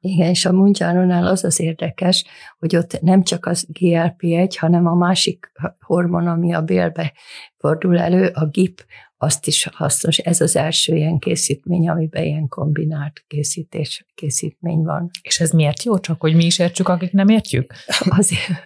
Igen, 0.01 0.29
és 0.29 0.45
a 0.45 0.53
Munjáronál 0.53 1.27
az 1.27 1.45
az 1.45 1.61
érdekes, 1.61 2.25
hogy 2.59 2.77
ott 2.77 3.01
nem 3.01 3.23
csak 3.23 3.47
az 3.47 3.67
GLP-1, 3.73 4.55
hanem 4.59 4.87
a 4.87 4.95
másik 4.95 5.53
hormon, 5.81 6.27
ami 6.27 6.55
a 6.55 6.63
bélbe 6.63 7.13
fordul 7.59 7.99
elő, 7.99 8.31
a 8.35 8.47
GIP, 8.47 8.85
azt 9.23 9.47
is 9.47 9.69
hasznos. 9.73 10.19
Ez 10.19 10.41
az 10.41 10.57
első 10.57 10.95
ilyen 10.95 11.19
készítmény, 11.19 11.89
amiben 11.89 12.25
ilyen 12.25 12.49
kombinált 12.49 13.25
készítés, 13.27 14.07
készítmény 14.15 14.83
van. 14.83 15.11
És 15.23 15.41
ez 15.41 15.51
miért 15.51 15.83
jó? 15.83 15.99
Csak 15.99 16.21
hogy 16.21 16.35
mi 16.35 16.45
is 16.45 16.59
értsük, 16.59 16.89
akik 16.89 17.13
nem 17.13 17.29
értjük? 17.29 17.73
Azért 18.19 18.63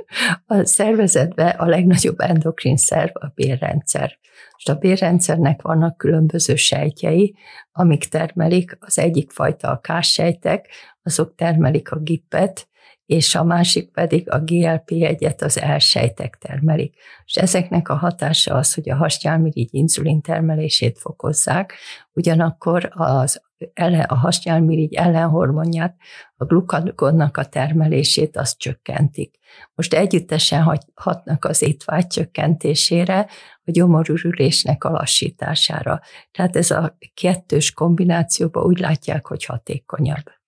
a 0.47 0.65
szervezetben 0.65 1.49
a 1.49 1.67
legnagyobb 1.67 2.21
endokrin 2.21 2.77
szerv 2.77 3.11
a 3.13 3.33
bérrendszer. 3.35 4.19
És 4.57 4.67
a 4.67 4.75
bérrendszernek 4.75 5.63
vannak 5.63 5.97
különböző 5.97 6.57
sejtjei, 6.57 7.35
amik 7.73 8.05
termelik, 8.05 8.77
az 8.81 8.99
egyik 8.99 9.31
fajta 9.31 9.71
a 9.71 9.81
kássejtek, 9.81 10.69
azok 11.03 11.35
termelik 11.35 11.91
a 11.91 11.99
gippet, 11.99 12.69
és 13.07 13.35
a 13.35 13.45
másik 13.45 13.91
pedig 13.91 14.31
a 14.31 14.39
GLP-1-et 14.39 15.43
az 15.43 15.61
elsejtek 15.61 16.37
termelik. 16.41 16.95
És 17.25 17.35
ezeknek 17.35 17.89
a 17.89 17.95
hatása 17.95 18.55
az, 18.55 18.75
hogy 18.75 18.91
a 18.91 18.97
hasnyálmirigy 18.97 19.69
inzulin 19.75 20.21
termelését 20.21 20.99
fokozzák, 20.99 21.75
ugyanakkor 22.13 22.89
az 22.93 23.43
ele, 23.75 24.03
a 24.03 24.15
hasnyálmirigy 24.15 24.95
ellenhormonját, 24.95 25.97
a 26.37 26.45
glukagonnak 26.45 27.37
a 27.37 27.45
termelését 27.45 28.37
azt 28.37 28.59
csökkentik. 28.59 29.39
Most 29.75 29.95
együttesen 29.95 30.79
hatnak 30.95 31.45
az 31.45 31.63
étvágy 31.63 32.07
csökkentésére, 32.07 33.29
a 33.65 33.71
gyomorürülésnek 33.71 34.85
a 34.85 34.91
lassítására. 34.91 36.01
Tehát 36.31 36.57
ez 36.57 36.71
a 36.71 36.99
kettős 37.15 37.73
kombinációban 37.73 38.65
úgy 38.65 38.79
látják, 38.79 39.27
hogy 39.27 39.45
hatékonyabb. 39.45 40.44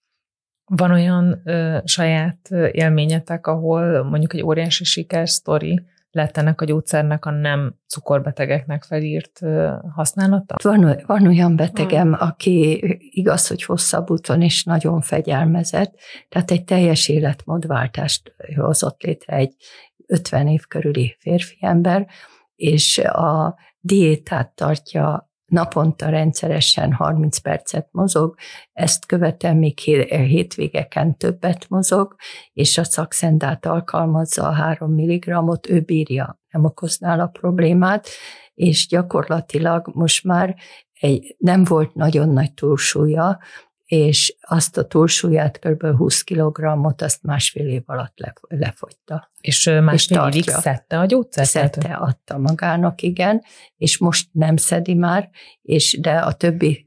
Van 0.66 0.90
olyan 0.90 1.40
ö, 1.44 1.78
saját 1.84 2.48
élményetek, 2.70 3.46
ahol 3.46 4.04
mondjuk 4.04 4.34
egy 4.34 4.42
óriási 4.42 4.84
sikersztori 4.84 5.82
lett 6.10 6.36
ennek 6.36 6.60
a 6.60 6.64
gyógyszernek 6.64 7.24
a 7.24 7.30
nem 7.30 7.74
cukorbetegeknek 7.88 8.82
felírt 8.82 9.42
ö, 9.42 9.72
használata? 9.94 10.54
Van, 10.62 11.02
van 11.06 11.26
olyan 11.26 11.56
betegem, 11.56 12.06
hmm. 12.12 12.28
aki 12.28 12.80
igaz, 13.10 13.46
hogy 13.46 13.62
hosszabb 13.62 14.10
úton 14.10 14.42
is 14.42 14.64
nagyon 14.64 15.00
fegyelmezett, 15.00 15.94
tehát 16.28 16.50
egy 16.50 16.64
teljes 16.64 17.08
életmódváltást 17.08 18.34
hozott 18.56 19.02
létre 19.02 19.36
egy 19.36 19.54
50 20.06 20.48
év 20.48 20.66
körüli 20.66 21.16
férfi 21.18 21.58
ember, 21.60 22.06
és 22.56 22.98
a 22.98 23.56
diétát 23.80 24.54
tartja 24.54 25.25
naponta 25.46 26.08
rendszeresen 26.08 26.92
30 26.92 27.38
percet 27.38 27.88
mozog, 27.90 28.34
ezt 28.72 29.06
követően 29.06 29.56
még 29.56 29.78
hétvégeken 29.78 31.16
többet 31.16 31.68
mozog, 31.68 32.14
és 32.52 32.78
a 32.78 32.84
szakszendát 32.84 33.66
alkalmazza 33.66 34.48
a 34.48 34.52
3 34.52 34.92
mg-ot, 34.92 35.68
ő 35.68 35.80
bírja, 35.80 36.40
nem 36.50 36.64
okoz 36.64 36.98
nála 36.98 37.26
problémát, 37.26 38.08
és 38.54 38.86
gyakorlatilag 38.86 39.90
most 39.94 40.24
már 40.24 40.56
egy, 41.00 41.36
nem 41.38 41.64
volt 41.64 41.94
nagyon 41.94 42.28
nagy 42.28 42.54
túlsúlya, 42.54 43.38
és 43.86 44.36
azt 44.40 44.76
a 44.76 44.86
túlsúlyát, 44.86 45.58
kb. 45.58 45.96
20 45.96 46.22
kg-ot, 46.22 47.02
azt 47.02 47.22
másfél 47.22 47.68
év 47.68 47.82
alatt 47.86 48.14
lefogyta. 48.40 49.30
És 49.40 49.70
másfél 49.82 50.26
és 50.28 50.34
évig 50.34 50.48
szedte 50.48 50.98
a 50.98 51.04
gyógyszert? 51.04 51.48
Szedte, 51.48 51.94
adta 51.94 52.38
magának, 52.38 53.02
igen, 53.02 53.42
és 53.76 53.98
most 53.98 54.28
nem 54.32 54.56
szedi 54.56 54.94
már, 54.94 55.30
és 55.62 55.98
de 56.00 56.10
a 56.10 56.32
többi 56.32 56.84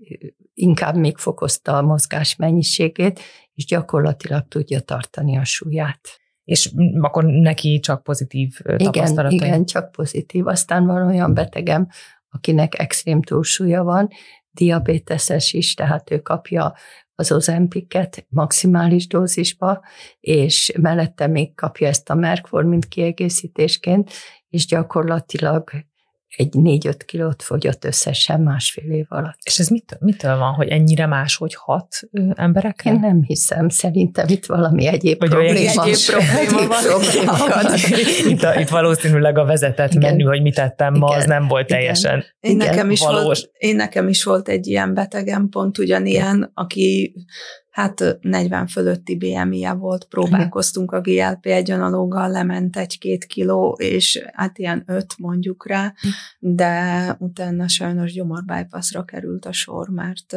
inkább 0.54 0.96
még 0.96 1.18
fokozta 1.18 1.78
a 1.78 1.82
mozgás 1.82 2.36
mennyiségét, 2.36 3.20
és 3.54 3.66
gyakorlatilag 3.66 4.48
tudja 4.48 4.80
tartani 4.80 5.38
a 5.38 5.44
súlyát. 5.44 6.00
És 6.44 6.72
akkor 7.02 7.24
neki 7.24 7.80
csak 7.80 8.04
pozitív 8.04 8.60
tapasztalatai? 8.78 9.36
Igen, 9.36 9.48
igen, 9.48 9.66
csak 9.66 9.92
pozitív. 9.92 10.48
Aztán 10.48 10.86
van 10.86 11.08
olyan 11.08 11.34
betegem, 11.34 11.88
akinek 12.30 12.80
extrém 12.80 13.22
túlsúlya 13.22 13.84
van, 13.84 14.10
diabéteses 14.52 15.54
is, 15.54 15.74
tehát 15.74 16.12
ő 16.12 16.20
kapja 16.20 16.74
az 17.16 17.32
ozempiket 17.32 18.26
maximális 18.30 19.08
dózisba, 19.08 19.84
és 20.20 20.72
mellette 20.82 21.28
még 21.28 21.56
kapja 21.56 21.88
ezt 21.88 22.10
a 22.10 22.16
Merkformint 22.16 22.88
kiegészítésként, 22.88 24.12
és 24.50 24.66
gyakorlatilag 24.66 25.72
egy 26.38 26.54
négy-öt 26.54 27.04
kilót 27.04 27.42
fogyott 27.42 27.86
összesen 27.86 28.42
másfél 28.42 28.92
év 28.92 29.06
alatt. 29.10 29.38
És 29.44 29.60
ez 29.60 29.68
mitől, 29.68 30.00
mitől 30.02 30.38
van, 30.38 30.54
hogy 30.54 30.68
ennyire 30.68 31.06
máshogy 31.06 31.56
hat 31.56 32.00
emberekre? 32.34 32.92
Én 32.92 33.00
nem 33.00 33.24
hiszem, 33.24 33.70
szerintem 33.70 34.28
itt 34.30 34.46
valami 34.46 34.88
egyéb 34.88 35.20
Vagy 35.20 35.30
probléma. 35.30 35.84
Egyéb 35.84 35.96
probléma 36.06 36.68
van. 37.38 37.76
itt, 38.32 38.44
a, 38.44 38.60
itt 38.60 38.70
valószínűleg 38.70 39.38
a 39.38 39.46
vezetett 39.46 39.94
Igen. 39.94 40.12
menü, 40.12 40.24
hogy 40.24 40.42
mit 40.42 40.56
tettem 40.56 40.94
ma, 40.94 41.08
Igen. 41.08 41.20
az 41.20 41.26
nem 41.26 41.48
volt 41.48 41.68
teljesen 41.68 42.24
én 42.40 42.58
nekem, 42.58 42.92
is 42.92 43.00
valós. 43.00 43.24
volt, 43.24 43.52
én 43.58 43.76
nekem 43.76 44.08
is 44.08 44.24
volt 44.24 44.50
egy 44.50 44.68
ilyen 44.68 44.94
betegem, 44.94 45.50
pont 45.50 45.78
ugyanilyen, 45.78 46.52
aki 46.54 47.14
hát 47.80 48.18
40 48.22 48.68
fölötti 48.68 49.18
BMI-je 49.18 49.72
volt, 49.72 50.06
próbálkoztunk 50.06 50.92
a 50.92 51.02
GLP-1 51.02 51.74
analóggal, 51.74 52.30
lement 52.30 52.78
egy-két 52.78 53.26
kiló, 53.26 53.78
és 53.80 54.24
hát 54.34 54.58
ilyen 54.58 54.84
öt 54.86 55.14
mondjuk 55.18 55.68
rá, 55.68 55.94
de 56.40 57.16
utána 57.20 57.68
sajnos 57.68 58.14
gyomorbypassra 58.14 59.04
került 59.04 59.46
a 59.46 59.52
sor, 59.52 59.90
mert 59.90 60.34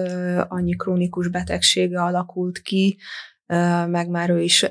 annyi 0.48 0.76
krónikus 0.76 1.28
betegsége 1.28 2.02
alakult 2.02 2.58
ki, 2.58 2.98
meg 3.86 4.08
már 4.08 4.30
ő 4.30 4.40
is 4.40 4.66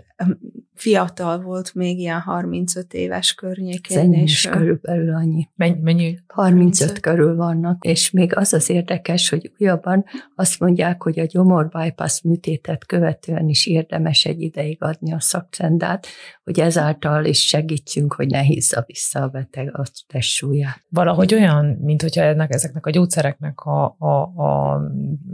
fiatal 0.73 1.41
volt, 1.41 1.73
még 1.75 1.99
ilyen 1.99 2.19
35 2.19 2.93
éves 2.93 3.34
környékén. 3.34 4.13
és 4.13 4.47
körülbelül 4.51 5.15
annyi. 5.15 5.47
Mennyi? 5.55 5.79
mennyi? 5.81 6.19
35, 6.27 6.77
35 6.77 6.99
körül 6.99 7.36
vannak, 7.36 7.86
és 7.86 8.12
még 8.12 8.36
az 8.36 8.53
az 8.53 8.69
érdekes, 8.69 9.29
hogy 9.29 9.51
újabban 9.57 10.05
azt 10.36 10.60
mondják, 10.60 11.03
hogy 11.03 11.19
a 11.19 11.25
gyomor 11.25 11.69
bypass 11.69 12.21
műtétet 12.21 12.86
követően 12.86 13.47
is 13.47 13.65
érdemes 13.65 14.25
egy 14.25 14.41
ideig 14.41 14.77
adni 14.81 15.13
a 15.13 15.19
szakcendát, 15.19 16.07
hogy 16.43 16.60
ezáltal 16.60 17.25
is 17.25 17.47
segítsünk, 17.47 18.13
hogy 18.13 18.27
ne 18.27 18.41
hízza 18.41 18.84
vissza 18.86 19.21
a 19.21 19.27
beteg 19.27 19.77
a 19.77 19.84
testsúlyát. 20.07 20.84
Valahogy 20.89 21.34
olyan, 21.34 21.65
mint 21.65 22.01
hogyha 22.01 22.21
ennek, 22.21 22.53
ezeknek 22.53 22.86
a 22.86 22.89
gyógyszereknek 22.89 23.60
a, 23.60 23.95
a, 23.99 24.21
a 24.21 24.81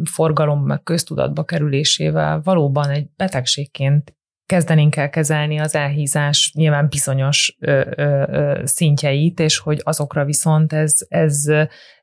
forgalom 0.03 0.65
meg 0.65 0.83
köztudatba 0.83 1.43
kerülésével 1.43 2.41
valóban 2.43 2.89
egy 2.89 3.09
betegségként 3.15 4.16
kezdenénk 4.47 4.95
el 4.95 5.09
kezelni 5.09 5.59
az 5.59 5.75
elhízás 5.75 6.51
nyilván 6.55 6.87
bizonyos 6.89 7.55
ö, 7.59 7.81
ö, 7.95 8.23
ö, 8.27 8.61
szintjeit, 8.63 9.39
és 9.39 9.57
hogy 9.57 9.81
azokra 9.83 10.25
viszont 10.25 10.73
ez, 10.73 10.93
ez 11.09 11.45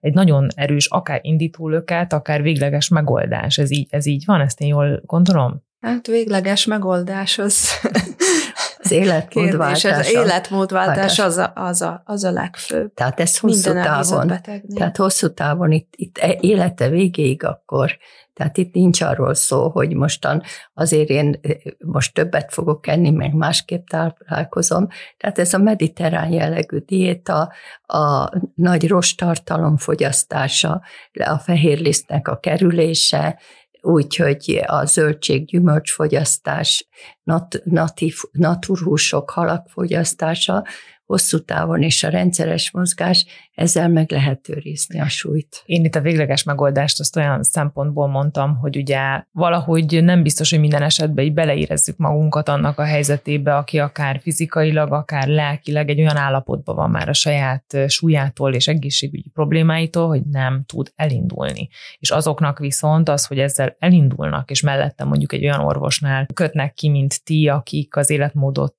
egy 0.00 0.14
nagyon 0.14 0.48
erős, 0.54 0.86
akár 0.86 1.18
indítólöket, 1.22 2.12
akár 2.12 2.42
végleges 2.42 2.88
megoldás. 2.88 3.58
Ez 3.58 3.70
így, 3.70 3.86
ez 3.90 4.06
így 4.06 4.22
van? 4.26 4.40
Ezt 4.40 4.60
én 4.60 4.68
jól 4.68 5.02
gondolom? 5.06 5.62
Hát 5.80 6.06
végleges 6.06 6.64
megoldás 6.64 7.38
az 7.38 7.68
az 8.84 8.90
életmódváltás. 8.90 9.84
Az 9.84 10.12
életmódváltás 10.12 11.18
az 11.18 11.36
a, 11.36 11.52
az, 11.54 11.82
a, 11.82 12.02
az 12.04 12.24
a 12.24 12.30
legfőbb. 12.30 12.94
Tehát 12.94 13.20
ez 13.20 13.38
hosszú 13.38 13.72
Minden 13.72 13.84
távon. 13.84 14.32
Tehát 14.74 14.96
hosszú 14.96 15.32
távon 15.32 15.72
itt, 15.72 15.92
itt 15.96 16.18
e- 16.18 16.38
élete 16.40 16.88
végéig 16.88 17.44
akkor 17.44 17.98
tehát 18.34 18.56
itt 18.56 18.74
nincs 18.74 19.00
arról 19.00 19.34
szó, 19.34 19.68
hogy 19.68 19.94
mostan 19.94 20.42
azért 20.74 21.08
én 21.08 21.40
most 21.78 22.14
többet 22.14 22.52
fogok 22.52 22.86
enni, 22.86 23.10
meg 23.10 23.34
másképp 23.34 23.86
táplálkozom. 23.86 24.88
Tehát 25.16 25.38
ez 25.38 25.54
a 25.54 25.58
mediterrán 25.58 26.32
jellegű 26.32 26.78
diéta, 26.78 27.52
a 27.86 28.30
nagy 28.54 28.88
rostartalom 28.88 29.76
fogyasztása, 29.76 30.82
a 31.24 31.38
fehérlisztnek 31.38 32.28
a 32.28 32.38
kerülése, 32.38 33.38
úgyhogy 33.80 34.62
a 34.66 34.84
zöldség, 34.84 35.44
gyümölcsfogyasztás, 35.44 36.88
nat, 37.22 37.60
natív, 37.64 38.16
naturhúsok, 38.32 39.30
halak 39.30 39.68
fogyasztása 39.68 40.64
hosszú 41.06 41.38
távon 41.38 41.82
és 41.82 42.02
a 42.02 42.08
rendszeres 42.08 42.70
mozgás, 42.70 43.26
ezzel 43.54 43.88
meg 43.88 44.10
lehet 44.10 44.48
őrizni 44.48 45.00
a 45.00 45.08
súlyt. 45.08 45.62
Én 45.64 45.84
itt 45.84 45.94
a 45.94 46.00
végleges 46.00 46.42
megoldást 46.42 47.00
azt 47.00 47.16
olyan 47.16 47.42
szempontból 47.42 48.08
mondtam, 48.08 48.56
hogy 48.56 48.76
ugye 48.76 49.22
valahogy 49.32 50.04
nem 50.04 50.22
biztos, 50.22 50.50
hogy 50.50 50.60
minden 50.60 50.82
esetben 50.82 51.24
így 51.24 51.32
beleérezzük 51.32 51.96
magunkat 51.96 52.48
annak 52.48 52.78
a 52.78 52.84
helyzetébe, 52.84 53.56
aki 53.56 53.78
akár 53.78 54.20
fizikailag, 54.20 54.92
akár 54.92 55.28
lelkileg 55.28 55.88
egy 55.88 56.00
olyan 56.00 56.16
állapotban 56.16 56.74
van 56.74 56.90
már 56.90 57.08
a 57.08 57.12
saját 57.12 57.76
súlyától 57.86 58.54
és 58.54 58.68
egészségügyi 58.68 59.28
problémáitól, 59.28 60.06
hogy 60.06 60.22
nem 60.30 60.64
tud 60.66 60.92
elindulni. 60.94 61.68
És 61.98 62.10
azoknak 62.10 62.58
viszont 62.58 63.08
az, 63.08 63.26
hogy 63.26 63.38
ezzel 63.38 63.76
elindulnak, 63.78 64.50
és 64.50 64.60
mellette 64.60 65.04
mondjuk 65.04 65.32
egy 65.32 65.44
olyan 65.44 65.60
orvosnál 65.60 66.26
kötnek 66.34 66.74
ki, 66.74 66.88
mint 66.88 67.24
ti, 67.24 67.48
akik 67.48 67.96
az 67.96 68.10
életmódot 68.10 68.76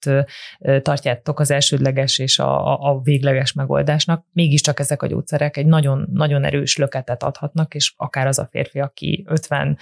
tartjátok 0.81 1.39
az 1.39 1.51
elsődleges 1.51 2.14
és 2.19 2.39
a, 2.39 2.81
a 2.89 3.01
végleges 3.01 3.53
megoldásnak, 3.53 4.25
mégiscsak 4.31 4.79
ezek 4.79 5.01
a 5.01 5.07
gyógyszerek 5.07 5.57
egy 5.57 5.65
nagyon, 5.65 6.07
nagyon 6.11 6.43
erős 6.43 6.77
löketet 6.77 7.23
adhatnak, 7.23 7.75
és 7.75 7.93
akár 7.97 8.27
az 8.27 8.39
a 8.39 8.47
férfi, 8.51 8.79
aki 8.79 9.25
50 9.27 9.77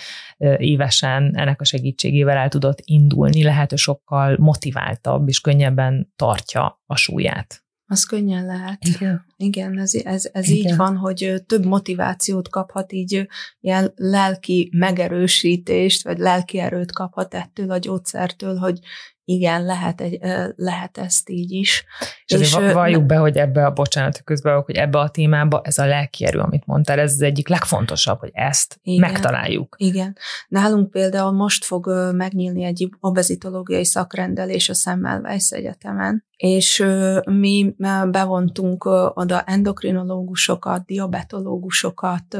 évesen 0.58 1.38
ennek 1.38 1.62
a 1.62 1.66
segítségével 1.66 2.38
el 2.38 2.50
tudott 2.50 2.80
indulni, 2.84 3.44
lehet, 3.44 3.70
hogy 3.70 3.80
sokkal 3.80 4.36
motiváltabb 4.40 5.28
és 5.28 5.40
könnyebben 5.40 6.14
tartja 6.16 6.82
a 6.86 6.96
súlyát. 6.96 7.64
Az 7.86 8.04
könnyen 8.04 8.46
lehet. 8.46 8.86
Igen, 8.86 9.26
Igen 9.38 9.80
ez, 9.80 9.94
ez, 9.94 10.30
ez 10.34 10.50
Igen. 10.50 10.72
így 10.72 10.78
van, 10.78 10.98
hogy 10.98 11.44
több 11.46 11.66
motivációt 11.66 12.50
kaphat, 12.50 12.92
így 12.92 13.28
ilyen 13.60 13.92
lelki 13.96 14.70
megerősítést, 14.74 16.04
vagy 16.04 16.18
lelki 16.18 16.60
erőt 16.60 16.92
kaphat 16.92 17.34
ettől 17.34 17.72
a 17.72 17.78
gyógyszertől, 17.78 18.56
hogy 18.56 18.80
igen, 19.26 19.66
lehet, 19.66 20.02
egy, 20.02 20.20
lehet 20.56 20.98
ezt 20.98 21.30
így 21.30 21.52
is. 21.52 21.86
És, 22.26 22.40
és 22.40 22.54
azért 22.54 22.74
valljuk 22.74 23.06
be, 23.06 23.16
hogy 23.16 23.38
ebbe 23.38 23.66
a, 23.66 23.72
bocsánat, 23.72 24.24
közben, 24.24 24.62
hogy 24.62 24.76
ebbe 24.76 25.00
a 25.00 25.10
témába 25.10 25.62
ez 25.64 25.78
a 25.78 25.86
lelkierő, 25.86 26.40
amit 26.40 26.66
mondtál, 26.66 27.00
ez 27.00 27.12
az 27.12 27.22
egyik 27.22 27.48
legfontosabb, 27.48 28.20
hogy 28.20 28.32
ezt 28.34 28.80
igen, 28.82 29.12
megtaláljuk. 29.12 29.76
Igen. 29.80 30.18
Nálunk 30.48 30.92
például 30.92 31.32
most 31.32 31.66
fog 31.66 32.12
megnyílni 32.16 32.64
egy 32.64 32.90
obezitológiai 33.00 33.86
szakrendelés 33.86 34.70
a 34.70 34.74
Semmelweis 34.74 35.50
Egyetemen, 35.50 36.26
és 36.44 36.86
mi 37.26 37.76
bevontunk 38.12 38.86
oda 39.14 39.42
endokrinológusokat, 39.42 40.86
diabetológusokat, 40.86 42.38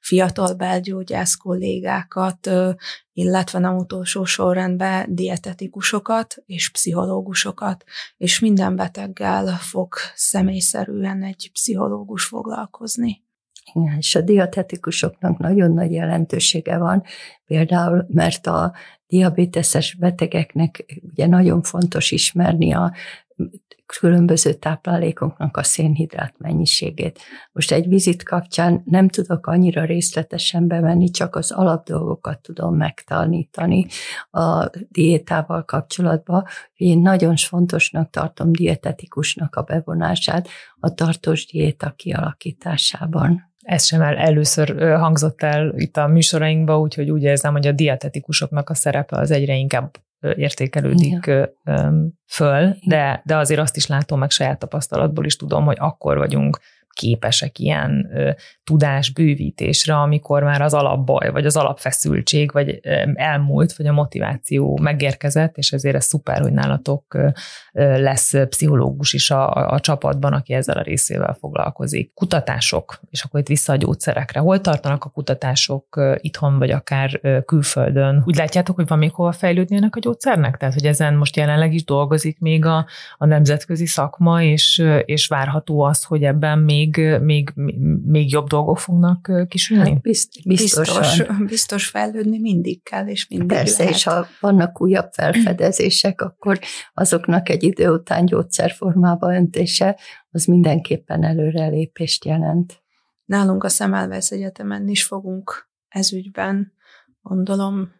fiatal 0.00 0.54
belgyógyász 0.54 1.34
kollégákat, 1.34 2.50
illetve 3.12 3.58
nem 3.58 3.76
utolsó 3.76 4.24
sorrendben 4.24 5.14
dietetikusokat 5.14 6.34
és 6.46 6.70
pszichológusokat, 6.70 7.84
és 8.16 8.40
minden 8.40 8.76
beteggel 8.76 9.46
fog 9.46 9.94
személyszerűen 10.14 11.22
egy 11.22 11.50
pszichológus 11.52 12.24
foglalkozni. 12.24 13.24
Igen, 13.72 13.96
és 13.98 14.14
a 14.14 14.20
dietetikusoknak 14.20 15.38
nagyon 15.38 15.72
nagy 15.72 15.92
jelentősége 15.92 16.78
van, 16.78 17.02
például, 17.46 18.06
mert 18.08 18.46
a 18.46 18.72
diabéteses 19.06 19.94
betegeknek 19.94 21.00
ugye 21.02 21.26
nagyon 21.26 21.62
fontos 21.62 22.10
ismerni 22.10 22.74
a 22.74 22.92
különböző 23.86 24.52
táplálékoknak 24.52 25.56
a 25.56 25.62
szénhidrát 25.62 26.34
mennyiségét. 26.38 27.20
Most 27.52 27.72
egy 27.72 27.88
vizit 27.88 28.22
kapcsán 28.22 28.82
nem 28.84 29.08
tudok 29.08 29.46
annyira 29.46 29.84
részletesen 29.84 30.66
bemenni, 30.66 31.10
csak 31.10 31.36
az 31.36 31.50
alapdolgokat 31.50 32.40
tudom 32.40 32.76
megtanítani 32.76 33.86
a 34.30 34.70
diétával 34.88 35.64
kapcsolatban. 35.64 36.44
Én 36.74 36.98
nagyon 36.98 37.36
fontosnak 37.36 38.10
tartom 38.10 38.52
dietetikusnak 38.52 39.54
a 39.54 39.62
bevonását 39.62 40.48
a 40.80 40.94
tartós 40.94 41.46
diéta 41.46 41.90
kialakításában. 41.90 43.54
Ez 43.62 43.84
sem 43.84 44.02
el, 44.02 44.16
először 44.16 44.92
hangzott 44.98 45.42
el 45.42 45.72
itt 45.76 45.96
a 45.96 46.06
műsorainkban, 46.06 46.80
úgyhogy 46.80 47.10
úgy 47.10 47.22
érzem, 47.22 47.52
hogy 47.52 47.66
a 47.66 47.72
dietetikusoknak 47.72 48.70
a 48.70 48.74
szerepe 48.74 49.16
az 49.18 49.30
egyre 49.30 49.54
inkább 49.54 49.90
értékelődik 50.20 51.26
ja. 51.26 51.52
föl, 52.26 52.76
de, 52.86 53.22
de 53.24 53.36
azért 53.36 53.60
azt 53.60 53.76
is 53.76 53.86
látom 53.86 54.18
meg 54.18 54.30
saját 54.30 54.58
tapasztalatból 54.58 55.24
is 55.24 55.36
tudom, 55.36 55.64
hogy 55.64 55.76
akkor 55.80 56.18
vagyunk 56.18 56.58
képesek 56.96 57.58
ilyen 57.58 58.10
ö, 58.14 58.30
tudásbővítésre, 58.64 59.96
amikor 59.96 60.42
már 60.42 60.60
az 60.62 60.74
alapbaj, 60.74 61.30
vagy 61.30 61.46
az 61.46 61.56
alapfeszültség, 61.56 62.52
vagy 62.52 62.80
ö, 62.82 63.02
elmúlt, 63.14 63.76
vagy 63.76 63.86
a 63.86 63.92
motiváció 63.92 64.78
megérkezett, 64.82 65.56
és 65.56 65.72
ezért 65.72 65.96
ez 65.96 66.04
szuper, 66.04 66.40
hogy 66.40 66.52
nálatok 66.52 67.14
ö, 67.14 67.28
lesz 67.72 68.34
pszichológus 68.48 69.12
is 69.12 69.30
a, 69.30 69.70
a 69.72 69.80
csapatban, 69.80 70.32
aki 70.32 70.52
ezzel 70.52 70.76
a 70.76 70.82
részével 70.82 71.36
foglalkozik. 71.40 72.14
Kutatások, 72.14 73.00
és 73.10 73.22
akkor 73.22 73.40
itt 73.40 73.46
vissza 73.46 73.72
a 73.72 73.76
gyógyszerekre. 73.76 74.40
Hol 74.40 74.60
tartanak 74.60 75.04
a 75.04 75.08
kutatások 75.08 76.00
itthon, 76.16 76.58
vagy 76.58 76.70
akár 76.70 77.20
külföldön? 77.44 78.22
Úgy 78.26 78.36
látjátok, 78.36 78.76
hogy 78.76 78.86
van 78.86 78.98
még 78.98 79.12
hova 79.12 79.32
fejlődni 79.32 79.76
ennek 79.76 79.96
a 79.96 80.00
gyógyszernek? 80.00 80.56
Tehát, 80.56 80.74
hogy 80.74 80.86
ezen 80.86 81.14
most 81.14 81.36
jelenleg 81.36 81.74
is 81.74 81.84
dolgozik 81.84 82.38
még 82.38 82.64
a, 82.64 82.86
a 83.18 83.26
nemzetközi 83.26 83.86
szakma, 83.86 84.42
és, 84.42 84.84
és 85.04 85.26
várható 85.26 85.80
az, 85.80 86.04
hogy 86.04 86.24
ebben 86.24 86.58
még 86.58 86.85
még, 87.20 87.52
még, 87.54 87.78
még 88.04 88.30
jobb 88.30 88.46
dolgok 88.46 88.78
fognak 88.78 89.30
kisülni? 89.48 89.90
Hát 89.90 90.00
bizt, 90.00 90.46
biztos, 90.46 91.22
biztos 91.46 91.86
fejlődni 91.86 92.38
mindig 92.38 92.82
kell, 92.82 93.06
és 93.06 93.28
mindig 93.28 93.48
Persze, 93.48 93.78
lehet. 93.78 93.94
és 93.94 94.04
ha 94.04 94.26
vannak 94.40 94.80
újabb 94.80 95.12
felfedezések, 95.12 96.20
akkor 96.20 96.58
azoknak 96.94 97.48
egy 97.48 97.62
idő 97.62 97.90
után 97.90 98.24
gyógyszerformába 98.24 99.34
öntése, 99.34 99.98
az 100.30 100.44
mindenképpen 100.44 101.24
előrelépést 101.24 102.24
jelent. 102.24 102.82
Nálunk 103.24 103.64
a 103.64 103.68
Szemelvesz 103.68 104.30
Egyetemen 104.30 104.88
is 104.88 105.04
fogunk 105.04 105.68
ezügyben, 105.88 106.72
gondolom, 107.22 107.94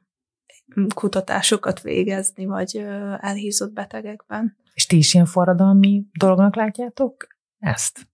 kutatásokat 0.94 1.80
végezni, 1.80 2.46
vagy 2.46 2.76
elhízott 3.20 3.72
betegekben. 3.72 4.56
És 4.74 4.86
ti 4.86 4.96
is 4.96 5.14
ilyen 5.14 5.26
forradalmi 5.26 6.04
dolognak 6.18 6.56
látjátok 6.56 7.26
ezt? 7.58 8.08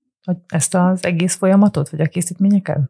Ezt 0.48 0.74
az 0.74 1.04
egész 1.04 1.34
folyamatot, 1.34 1.88
vagy 1.88 2.00
a 2.00 2.06
készítményeket? 2.06 2.80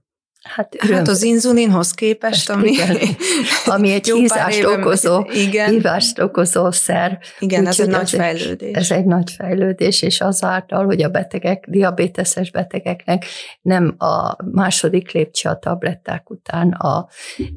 Hát, 0.42 0.76
hát 0.78 1.08
az 1.08 1.22
inzulinhoz 1.22 1.92
képest, 1.92 2.50
ami, 2.50 2.70
igen, 2.70 2.96
ami 3.74 3.92
egy 3.92 4.10
hízást 4.10 4.64
okozó, 4.64 5.26
igen. 5.32 5.70
hívást 5.70 6.18
okozó 6.18 6.70
szer. 6.70 7.18
Igen, 7.38 7.66
ez 7.66 7.80
egy 7.80 7.88
nagy 7.88 8.10
fejlődés. 8.10 8.76
Ez 8.76 8.90
egy 8.90 9.04
nagy 9.04 9.30
fejlődés, 9.30 10.02
és 10.02 10.20
azáltal, 10.20 10.84
hogy 10.84 11.02
a 11.02 11.08
betegek, 11.08 11.66
diabéteses 11.68 12.50
betegeknek 12.50 13.24
nem 13.60 13.94
a 13.98 14.36
második 14.44 15.12
lépcső 15.12 15.48
a 15.48 15.58
tabletták 15.58 16.30
után 16.30 16.70
a, 16.70 17.08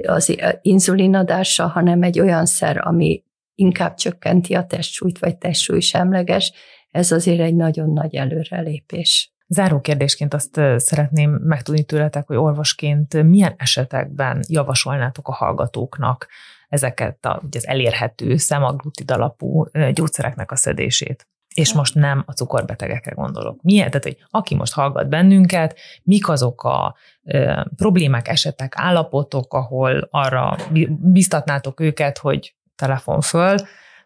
az 0.07 0.35
inzulinadása, 0.61 1.67
hanem 1.67 2.01
egy 2.01 2.19
olyan 2.19 2.45
szer, 2.45 2.87
ami 2.87 3.23
inkább 3.55 3.95
csökkenti 3.95 4.53
a 4.53 4.65
testsúlyt, 4.65 5.19
vagy 5.19 5.37
testsúly 5.37 5.79
semleges, 5.79 6.53
ez 6.91 7.11
azért 7.11 7.39
egy 7.39 7.55
nagyon 7.55 7.89
nagy 7.89 8.15
előrelépés. 8.15 9.34
Záró 9.47 9.79
kérdésként 9.79 10.33
azt 10.33 10.61
szeretném 10.75 11.31
megtudni 11.31 11.83
tőletek, 11.83 12.27
hogy 12.27 12.35
orvosként 12.35 13.23
milyen 13.23 13.53
esetekben 13.57 14.43
javasolnátok 14.47 15.27
a 15.27 15.33
hallgatóknak 15.33 16.27
ezeket 16.69 17.25
a, 17.25 17.41
az 17.51 17.67
elérhető 17.67 18.37
szemaglutid 18.37 19.11
alapú 19.11 19.65
gyógyszereknek 19.93 20.51
a 20.51 20.55
szedését? 20.55 21.27
És 21.53 21.73
most 21.73 21.95
nem 21.95 22.23
a 22.25 22.31
cukorbetegekre 22.31 23.11
gondolok. 23.11 23.61
Milyen, 23.61 23.87
tehát, 23.87 24.03
hogy 24.03 24.17
aki 24.29 24.55
most 24.55 24.73
hallgat 24.73 25.09
bennünket, 25.09 25.79
mik 26.03 26.29
azok 26.29 26.63
a 26.63 26.95
e, 27.23 27.67
problémák, 27.75 28.27
esetek, 28.27 28.73
állapotok, 28.75 29.53
ahol 29.53 30.07
arra 30.11 30.57
biztatnátok 30.99 31.79
őket, 31.79 32.17
hogy 32.17 32.55
telefon 32.75 33.21
föl, 33.21 33.57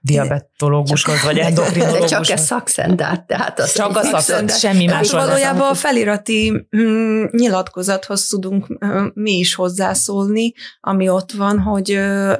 diabetológushoz, 0.01 1.23
vagy 1.23 1.37
endokrinológushoz. 1.37 2.09
Csak 2.09 2.29
ez 2.29 2.45
szakszendát, 2.45 3.27
tehát 3.27 3.59
az 3.59 3.73
Csak 3.73 3.97
a 3.97 4.03
szakszendát, 4.03 4.59
semmi 4.59 4.85
más. 4.85 5.11
Valójában 5.11 5.69
a 5.69 5.73
felirati 5.73 6.67
mm, 6.77 7.23
nyilatkozathoz 7.31 8.27
tudunk 8.27 8.85
mm, 8.85 9.05
mi 9.13 9.31
is 9.31 9.55
hozzászólni, 9.55 10.53
ami 10.79 11.09
ott 11.09 11.31
van, 11.31 11.59
hogy 11.59 11.91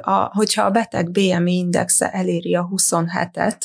a, 0.02 0.30
hogyha 0.32 0.62
a 0.62 0.70
beteg 0.70 1.10
BMI 1.10 1.56
indexe 1.56 2.10
eléri 2.10 2.54
a 2.54 2.68
27-et, 2.76 3.56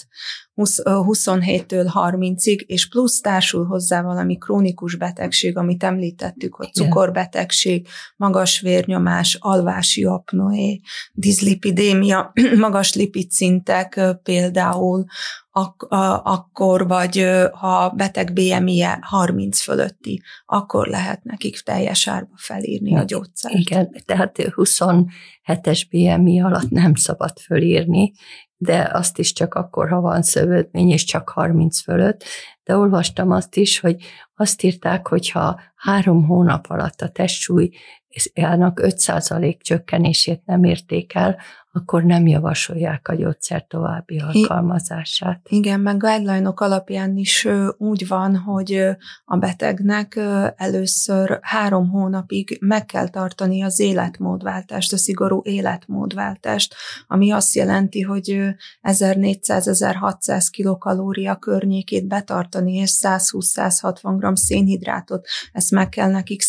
27-től 0.56 1.92
30-ig, 1.94 2.60
és 2.60 2.90
plusz 2.90 3.22
társul 3.22 3.66
hozzá 3.66 4.02
valami 4.02 4.38
krónikus 4.38 4.96
betegség, 4.96 5.58
amit 5.58 5.84
említettük, 5.84 6.56
hogy 6.56 6.74
cukorbetegség, 6.74 7.88
magas 8.16 8.60
vérnyomás, 8.60 9.38
alvási 9.42 10.04
apnoé, 10.04 10.80
diszlipidémia, 11.14 12.32
magas 12.60 12.94
lipidszintek 12.96 14.00
például, 14.24 15.06
ak- 15.52 15.84
a- 15.92 16.22
akkor, 16.24 16.88
vagy 16.88 17.26
ha 17.52 17.90
beteg 17.90 18.34
BMI-je 18.34 19.00
30 19.02 19.60
fölötti, 19.60 20.22
akkor 20.46 20.88
lehet 20.88 21.24
nekik 21.24 21.60
teljes 21.60 22.08
árba 22.08 22.34
felírni 22.36 22.98
a 22.98 23.04
gyógyszert. 23.04 23.56
Igen, 23.56 23.90
tehát 24.06 24.36
27-es 24.38 25.82
BMI 25.90 26.42
alatt 26.42 26.70
nem 26.70 26.96
szabad 26.96 27.40
fölírni, 27.40 28.12
de 28.66 28.90
azt 28.94 29.20
is 29.20 29.34
csak 29.34 29.54
akkor, 29.54 29.90
ha 29.90 30.02
van 30.02 30.22
szövődmény, 30.22 30.90
és 30.90 31.04
csak 31.04 31.30
30 31.30 31.82
fölött. 31.82 32.24
De 32.64 32.78
olvastam 32.78 33.32
azt 33.32 33.56
is, 33.56 33.80
hogy 33.80 34.04
azt 34.36 34.64
írták, 34.64 35.08
hogy 35.08 35.30
ha 35.30 35.60
három 35.76 36.26
hónap 36.26 36.66
alatt 36.70 37.02
a 37.02 37.10
testsúly 37.10 37.70
5% 38.34 39.62
csökkenését 39.62 40.42
nem 40.46 40.64
érték 40.64 41.14
el, 41.14 41.38
akkor 41.72 42.04
nem 42.04 42.28
javasolják 42.28 43.08
a 43.08 43.16
gyógyszer 43.16 43.66
további 43.68 44.18
alkalmazását. 44.20 45.40
Igen, 45.50 45.80
meg 45.80 45.98
guideline 45.98 46.52
alapján 46.56 47.16
is 47.16 47.48
úgy 47.78 48.08
van, 48.08 48.38
hogy 48.38 48.88
a 49.26 49.38
betegnek 49.38 50.20
először 50.56 51.40
három 51.42 51.90
hónapig 51.90 52.58
meg 52.62 52.86
kell 52.86 53.08
tartani 53.08 53.64
az 53.64 53.80
életmódváltást, 53.80 54.94
a 54.94 54.98
szigorú 54.98 55.42
életmódváltást, 55.44 56.76
ami 57.08 57.32
azt 57.32 57.56
jelenti, 57.56 58.02
hogy 58.02 58.55
1400-1600 58.82 60.48
kilokalória 60.52 61.36
környékét 61.36 62.08
betartani, 62.08 62.74
és 62.74 62.92
120-160 63.02 64.16
g 64.20 64.38
szénhidrátot, 64.38 65.28
ezt 65.52 65.72
meg 65.72 65.90
kell 65.90 66.10
nekik 66.10 66.42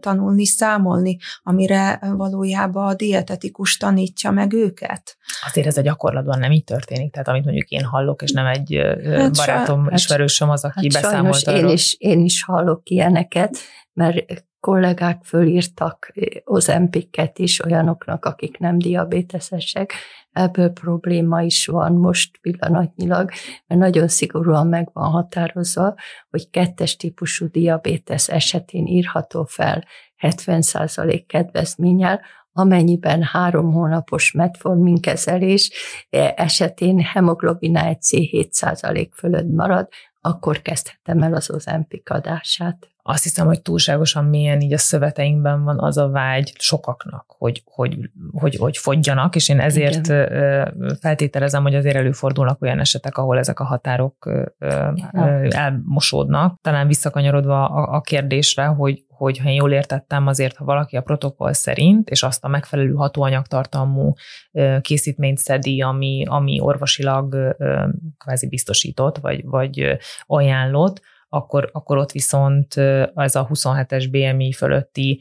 tanulni, 0.00 0.46
számolni, 0.46 1.16
amire 1.42 1.98
valójában 2.16 2.86
a 2.86 2.94
dietetikus 2.94 3.76
tanítja 3.76 4.30
meg 4.30 4.52
őket. 4.52 5.16
Azért 5.46 5.66
ez 5.66 5.76
a 5.76 5.80
gyakorlatban 5.80 6.38
nem 6.38 6.52
így 6.52 6.64
történik, 6.64 7.12
tehát 7.12 7.28
amit 7.28 7.44
mondjuk 7.44 7.68
én 7.68 7.84
hallok, 7.84 8.22
és 8.22 8.32
nem 8.32 8.46
egy 8.46 8.82
hát 9.04 9.36
barátom, 9.36 9.84
hát, 9.84 9.98
ismerősöm 9.98 10.50
az, 10.50 10.64
aki 10.64 10.88
hát 10.92 11.02
beszámolt 11.02 11.46
én 11.46 11.68
is, 11.68 11.96
én 11.98 12.24
is 12.24 12.44
hallok 12.44 12.88
ilyeneket, 12.88 13.56
mert 13.92 14.44
kollégák 14.60 15.24
fölírtak 15.24 16.12
ozempiket 16.44 17.38
is 17.38 17.64
olyanoknak, 17.64 18.24
akik 18.24 18.58
nem 18.58 18.78
diabéteszesek. 18.78 19.92
Ebből 20.36 20.70
probléma 20.70 21.42
is 21.42 21.66
van 21.66 21.92
most 21.92 22.38
pillanatnyilag, 22.40 23.30
mert 23.66 23.80
nagyon 23.80 24.08
szigorúan 24.08 24.66
meg 24.66 24.90
van 24.92 25.10
határozva, 25.10 25.94
hogy 26.30 26.50
kettes 26.50 26.96
típusú 26.96 27.46
diabétesz 27.50 28.28
esetén 28.28 28.86
írható 28.86 29.44
fel 29.44 29.84
70% 30.22 31.24
kedvezménnyel, 31.26 32.20
amennyiben 32.52 33.22
három 33.22 33.72
hónapos 33.72 34.32
metformin 34.32 35.00
kezelés 35.00 35.70
e, 36.10 36.34
esetén 36.36 37.00
hemoglobin 37.00 37.76
AC 37.76 38.08
7% 38.10 39.08
fölött 39.12 39.48
marad, 39.48 39.88
akkor 40.20 40.62
kezdhetem 40.62 41.22
el 41.22 41.34
az 41.34 41.50
ozempik 41.50 42.10
adását. 42.10 42.95
Azt 43.08 43.22
hiszem, 43.22 43.46
hogy 43.46 43.62
túlságosan 43.62 44.24
mélyen 44.24 44.60
így 44.60 44.72
a 44.72 44.78
szöveteinkben 44.78 45.64
van 45.64 45.78
az 45.80 45.96
a 45.96 46.08
vágy 46.08 46.52
sokaknak, 46.58 47.34
hogy, 47.38 47.62
hogy, 47.64 48.10
hogy, 48.32 48.56
hogy 48.56 48.76
fogyjanak, 48.76 49.36
és 49.36 49.48
én 49.48 49.60
ezért 49.60 50.06
Igen. 50.06 50.98
feltételezem, 51.00 51.62
hogy 51.62 51.74
azért 51.74 51.96
előfordulnak 51.96 52.62
olyan 52.62 52.78
esetek, 52.78 53.18
ahol 53.18 53.38
ezek 53.38 53.60
a 53.60 53.64
határok 53.64 54.30
Igen. 54.58 55.50
elmosódnak. 55.50 56.60
Talán 56.60 56.86
visszakanyarodva 56.86 57.64
a 57.68 58.00
kérdésre, 58.00 58.64
hogy, 58.64 59.04
hogy 59.08 59.38
ha 59.38 59.48
én 59.48 59.54
jól 59.54 59.72
értettem, 59.72 60.26
azért 60.26 60.56
ha 60.56 60.64
valaki 60.64 60.96
a 60.96 61.02
protokoll 61.02 61.52
szerint, 61.52 62.08
és 62.08 62.22
azt 62.22 62.44
a 62.44 62.48
megfelelő 62.48 62.94
hatóanyagtartalmú 62.94 64.12
készítményt 64.80 65.38
szedi, 65.38 65.82
ami, 65.82 66.24
ami 66.28 66.60
orvosilag 66.60 67.56
kvázi 68.18 68.48
biztosított, 68.48 69.18
vagy, 69.18 69.44
vagy 69.44 69.96
ajánlott, 70.26 71.00
akkor, 71.28 71.70
akkor 71.72 71.96
ott 71.96 72.12
viszont 72.12 72.76
ez 73.14 73.34
a 73.34 73.46
27-es 73.46 74.06
BMI 74.10 74.52
fölötti 74.52 75.20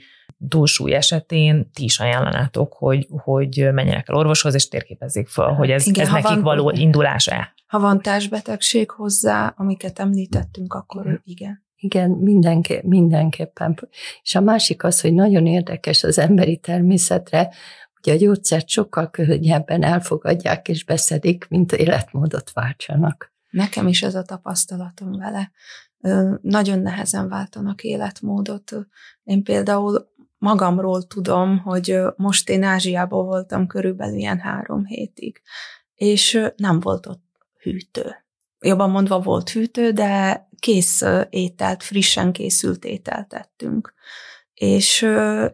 túlsúly 0.49 0.93
esetén 0.93 1.71
ti 1.73 1.83
is 1.83 1.99
ajánlanátok, 1.99 2.73
hogy, 2.73 3.07
hogy 3.09 3.69
menjenek 3.73 4.09
el 4.09 4.15
orvoshoz, 4.15 4.53
és 4.53 4.67
térképezzék 4.67 5.27
fel, 5.27 5.53
hogy 5.53 5.71
ez, 5.71 5.87
Igen, 5.87 6.05
ez 6.05 6.11
nekik 6.11 6.29
van, 6.29 6.41
való 6.41 6.69
indulás-e. 6.69 7.53
Ha 7.67 7.79
van 7.79 8.01
társbetegség 8.01 8.91
hozzá, 8.91 9.53
amiket 9.57 9.99
említettünk, 9.99 10.73
akkor 10.73 11.21
igen. 11.23 11.63
Igen, 11.75 12.09
mindenké, 12.09 12.81
mindenképpen. 12.83 13.79
És 14.21 14.35
a 14.35 14.41
másik 14.41 14.83
az, 14.83 15.01
hogy 15.01 15.13
nagyon 15.13 15.45
érdekes 15.45 16.03
az 16.03 16.17
emberi 16.17 16.57
természetre, 16.57 17.49
hogy 18.01 18.13
a 18.13 18.17
gyógyszert 18.17 18.67
sokkal 18.67 19.09
könnyebben 19.09 19.83
elfogadják 19.83 20.67
és 20.67 20.83
beszedik, 20.83 21.47
mint 21.49 21.71
életmódot 21.71 22.51
váltsanak. 22.53 23.33
Nekem 23.49 23.87
is 23.87 24.03
ez 24.03 24.15
a 24.15 24.23
tapasztalatom 24.23 25.11
vele. 25.11 25.51
Nagyon 26.41 26.79
nehezen 26.79 27.29
váltanak 27.29 27.83
életmódot. 27.83 28.71
Én 29.23 29.43
például 29.43 30.13
magamról 30.37 31.03
tudom, 31.03 31.57
hogy 31.57 31.99
most 32.15 32.49
én 32.49 32.63
Ázsiában 32.63 33.25
voltam 33.25 33.67
körülbelül 33.67 34.17
ilyen 34.17 34.39
három 34.39 34.85
hétig, 34.85 35.41
és 35.95 36.41
nem 36.55 36.79
volt 36.79 37.05
ott 37.05 37.23
hűtő. 37.61 38.15
Jobban 38.59 38.89
mondva 38.89 39.19
volt 39.19 39.49
hűtő, 39.49 39.91
de 39.91 40.47
kész 40.59 41.03
ételt, 41.29 41.83
frissen 41.83 42.31
készült 42.31 42.85
ételt 42.85 43.27
tettünk. 43.27 43.93
És 44.53 45.01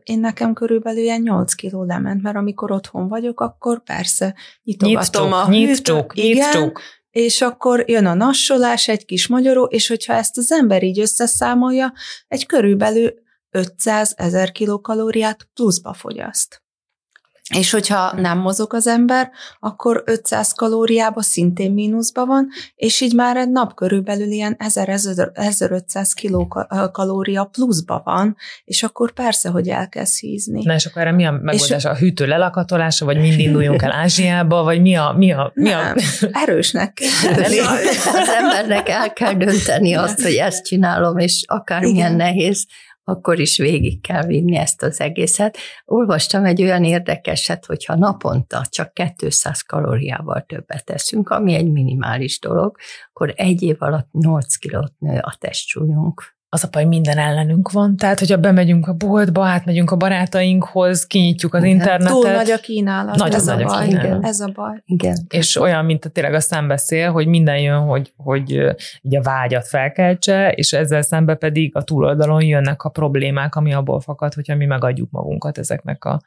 én 0.03 0.19
nekem 0.19 0.53
körülbelül 0.53 1.01
ilyen 1.01 1.21
8 1.21 1.53
kiló 1.53 1.83
lement, 1.83 2.21
mert 2.21 2.35
amikor 2.35 2.71
otthon 2.71 3.07
vagyok, 3.07 3.39
akkor 3.39 3.83
persze 3.83 4.35
nyitogatom 4.63 5.49
nyit 5.49 5.87
a 5.87 5.95
hűtőt. 5.95 6.11
Igen, 6.13 6.73
és 7.11 7.41
akkor 7.41 7.89
jön 7.89 8.05
a 8.05 8.13
nassolás, 8.13 8.87
egy 8.87 9.05
kis 9.05 9.27
magyaró, 9.27 9.63
és 9.63 9.87
hogyha 9.87 10.13
ezt 10.13 10.37
az 10.37 10.51
ember 10.51 10.83
így 10.83 10.99
összeszámolja, 10.99 11.93
egy 12.27 12.45
körülbelül 12.45 13.13
500 13.49 14.13
ezer 14.17 14.51
kilokalóriát 14.51 15.47
pluszba 15.53 15.93
fogyaszt. 15.93 16.63
És 17.57 17.71
hogyha 17.71 18.13
nem 18.15 18.37
mozog 18.37 18.73
az 18.73 18.87
ember, 18.87 19.31
akkor 19.59 20.03
500 20.05 20.53
kalóriába 20.53 21.21
szintén 21.21 21.71
mínuszba 21.71 22.25
van, 22.25 22.47
és 22.75 23.01
így 23.01 23.13
már 23.13 23.37
egy 23.37 23.49
nap 23.49 23.73
körülbelül 23.73 24.27
ilyen 24.27 24.55
1000-1500 24.59 26.11
kilokalória 26.13 27.43
pluszba 27.43 28.01
van, 28.05 28.35
és 28.63 28.83
akkor 28.83 29.11
persze, 29.11 29.49
hogy 29.49 29.67
elkezd 29.67 30.19
hízni. 30.19 30.63
Na 30.63 30.73
és 30.73 30.85
akkor 30.85 31.01
erre 31.01 31.11
mi 31.11 31.25
a 31.25 31.31
megoldás? 31.31 31.85
a 31.85 31.95
hűtő 31.95 32.25
lelakatolása, 32.25 33.05
vagy 33.05 33.19
mind 33.19 33.39
induljunk 33.39 33.81
el 33.81 33.91
Ázsiába, 34.01 34.63
vagy 34.63 34.81
mi 34.81 34.95
a... 34.95 35.13
Mi 35.17 35.31
a, 35.31 35.51
mi 35.53 35.69
nem, 35.69 35.95
a... 35.97 36.27
erősnek 36.31 36.93
kell 36.93 37.43
Az 38.13 38.29
embernek 38.39 38.89
el 38.89 39.13
kell 39.13 39.33
dönteni 39.33 39.93
azt, 39.93 40.21
hogy 40.21 40.35
ezt 40.35 40.65
csinálom, 40.65 41.17
és 41.17 41.43
akármilyen 41.47 42.15
nehéz, 42.15 42.65
akkor 43.03 43.39
is 43.39 43.57
végig 43.57 44.01
kell 44.01 44.25
vinni 44.25 44.55
ezt 44.55 44.83
az 44.83 44.99
egészet. 44.99 45.57
Olvastam 45.85 46.45
egy 46.45 46.61
olyan 46.61 46.83
érdekeset, 46.83 47.65
hogyha 47.65 47.95
naponta 47.95 48.65
csak 48.69 48.93
200 49.15 49.61
kalóriával 49.61 50.41
többet 50.41 50.85
teszünk, 50.85 51.29
ami 51.29 51.53
egy 51.53 51.71
minimális 51.71 52.39
dolog, 52.39 52.77
akkor 53.09 53.33
egy 53.35 53.61
év 53.61 53.75
alatt 53.79 54.11
8 54.11 54.55
kilót 54.55 54.93
nő 54.99 55.19
a 55.21 55.35
testsúlyunk 55.39 56.39
az 56.53 56.63
a 56.63 56.67
baj, 56.71 56.85
minden 56.85 57.17
ellenünk 57.17 57.71
van. 57.71 57.97
Tehát, 57.97 58.19
hogyha 58.19 58.37
bemegyünk 58.37 58.87
a 58.87 58.93
boltba, 58.93 59.45
átmegyünk 59.45 59.91
a 59.91 59.95
barátainkhoz, 59.95 61.05
kinyitjuk 61.07 61.53
az 61.53 61.63
Igen. 61.63 61.75
internetet. 61.75 62.13
Túl 62.13 62.31
nagy 62.31 62.49
a 62.49 62.57
kínálat. 62.57 63.15
Nagyon 63.15 63.35
ez 63.35 63.45
nagy 63.45 63.61
a, 63.61 63.65
baj. 63.65 63.87
Igen. 63.87 64.23
Ez 64.23 64.39
a 64.39 64.51
baj. 64.53 64.81
Igen. 64.85 65.17
És 65.29 65.55
olyan, 65.55 65.85
mint 65.85 66.05
a 66.05 66.09
tényleg 66.09 66.33
a 66.33 66.39
szembeszél, 66.39 67.11
hogy 67.11 67.27
minden 67.27 67.59
jön, 67.59 67.79
hogy, 67.79 68.13
hogy 68.15 68.51
így 69.01 69.15
a 69.15 69.21
vágyat 69.21 69.67
felkeltse, 69.67 70.51
és 70.51 70.73
ezzel 70.73 71.01
szembe 71.01 71.35
pedig 71.35 71.75
a 71.75 71.83
túloldalon 71.83 72.43
jönnek 72.43 72.83
a 72.83 72.89
problémák, 72.89 73.55
ami 73.55 73.73
abból 73.73 73.99
fakad, 73.99 74.33
hogyha 74.33 74.55
mi 74.55 74.65
megadjuk 74.65 75.11
magunkat 75.11 75.57
ezeknek 75.57 76.05
a, 76.05 76.21